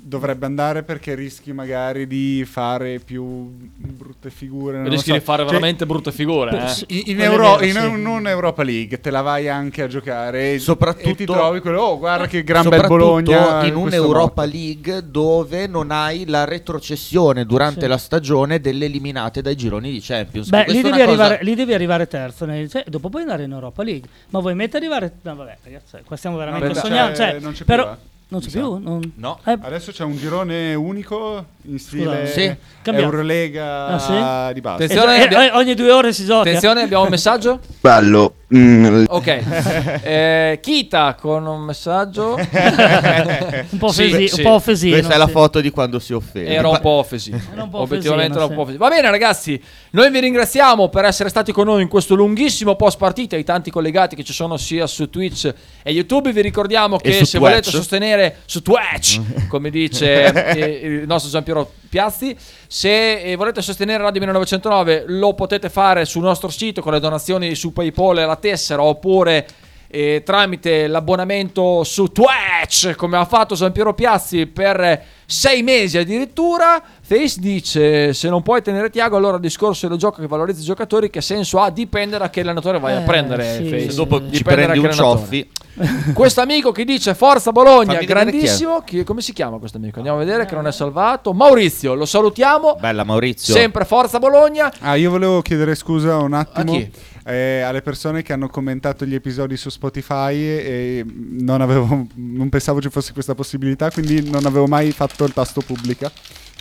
[0.06, 3.24] dovrebbe andare perché rischi magari di fare più
[3.56, 4.88] brutte figure.
[4.90, 5.14] Rischi so.
[5.14, 6.52] di fare Cioè, veramente brutte figure.
[6.88, 7.04] eh.
[7.12, 7.86] In, Euro- vero, in sì.
[7.86, 11.62] un- non Europa League te la vai anche a giocare e, Soprattutto- e ti trovi
[11.62, 14.44] quello oh guarda che gran bel Bologna in un'Europa.
[14.44, 17.88] League dove non hai la retrocessione durante Sì.
[17.88, 20.50] la stagione delle eliminate dai gironi di Champions.
[20.50, 22.46] Beh, lì devi, una cosa- arrivare, lì devi arrivare terzo.
[22.46, 24.10] nel- cioè, dopo puoi andare in Europa League.
[24.32, 25.14] Ma vuoi mettere arrivare.
[25.22, 27.16] No, vabbè, ragazzi, qua stiamo veramente Aspetta, sognando.
[27.16, 28.12] Cioè, non c'è però, più, eh?
[28.34, 28.78] Non c'è più?
[28.80, 29.40] Non- No.
[29.46, 32.54] Eh, adesso c'è un girone unico in stile Sì.
[32.86, 34.54] Eurolega Ah, sì?
[34.54, 36.42] di base Attenzione, eh, eh, abbia- ogni due ore si gioca.
[36.50, 37.60] Attenzione, abbiamo un messaggio?
[37.80, 38.36] Bello.
[38.54, 39.42] Mm, Ok.
[40.04, 42.36] Eh, Kita con un messaggio.
[42.38, 44.42] un po' Sì, fesi- sì.
[44.42, 44.96] un po' offesino.
[44.96, 46.50] Questa è la foto di quando si offende.
[46.54, 47.38] Era un po' offesivo.
[47.52, 48.54] Era un po' un offesino, po' sì.
[48.60, 48.78] offesivo.
[48.84, 49.62] Va bene, ragazzi.
[49.92, 53.36] Noi vi ringraziamo per essere stati con noi in questo lunghissimo post partita.
[53.36, 56.32] I tanti collegati che ci sono sia su Twitch e YouTube.
[56.32, 57.38] Vi ricordiamo che se Twitch.
[57.40, 62.36] volete sostenere su Twitch, come dice eh, il nostro Giampiero Piazzi,
[62.68, 67.56] se eh, volete sostenere Radio 1909, lo potete fare sul nostro sito con le donazioni
[67.56, 69.48] su PayPal e la tessera oppure
[69.96, 77.40] eh, tramite l'abbonamento su Twitch come ha fatto Giampiero Piazzi per sei mesi addirittura Face
[77.40, 81.10] dice se non puoi tenere Tiago allora il discorso dello gioco che valorizza i giocatori
[81.12, 83.70] che senso ha dipende da che allenatore vai a Eh, prendere sì.
[83.70, 83.90] Face.
[83.92, 85.50] Se dopo Dipende ci prendi un cioffi.
[86.14, 88.82] questo amico che dice Forza Bologna, Fammi grandissimo.
[88.86, 89.98] Chi- come si chiama questo amico?
[89.98, 91.34] Andiamo a vedere che non è salvato.
[91.34, 92.78] Maurizio, lo salutiamo.
[92.80, 93.56] Bella Maurizio.
[93.56, 94.72] Sempre Forza Bologna.
[94.82, 96.92] Ah, io volevo chiedere scusa un attimo A chi?
[97.26, 102.82] Eh, alle persone che hanno commentato gli episodi su Spotify e non, avevo, non pensavo
[102.82, 106.12] ci fosse questa possibilità, quindi non avevo mai fatto il tasto pubblica.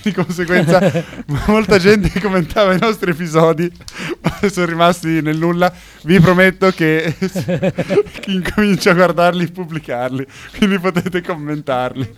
[0.03, 0.81] Di conseguenza,
[1.47, 3.71] molta gente commentava i nostri episodi,
[4.21, 5.73] ma sono rimasti nel nulla.
[6.03, 7.15] Vi prometto che
[8.21, 10.27] chi incomincia a guardarli, pubblicarli,
[10.59, 12.17] quindi potete commentarli.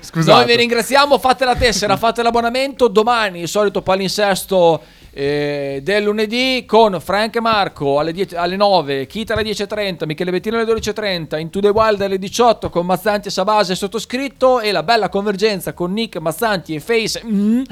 [0.00, 0.38] Scusate.
[0.38, 1.18] Noi vi ringraziamo.
[1.18, 2.88] Fate la tessera, fate l'abbonamento.
[2.88, 4.82] Domani il solito palinsesto
[5.18, 10.30] eh, del lunedì con Frank e Marco alle, 10, alle 9, Kita alle 10.30, Michele
[10.30, 14.82] Bettino alle 12.30, Into the Wild alle 18 con Mazzanti e Sabase sottoscritto e la
[14.82, 17.62] bella convergenza con Nick Mazzanti e Face mm.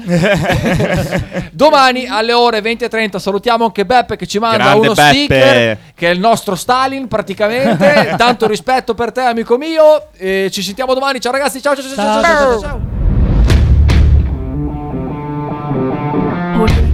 [1.53, 5.13] domani alle ore 20.30 salutiamo anche Beppe che ci manda Grande uno Beppe.
[5.13, 10.63] sticker che è il nostro Stalin praticamente tanto rispetto per te amico mio e ci
[10.63, 12.81] sentiamo domani ciao ragazzi ciao ciao ciao ciao, ciao, ciao, ciao.
[16.57, 16.93] ciao.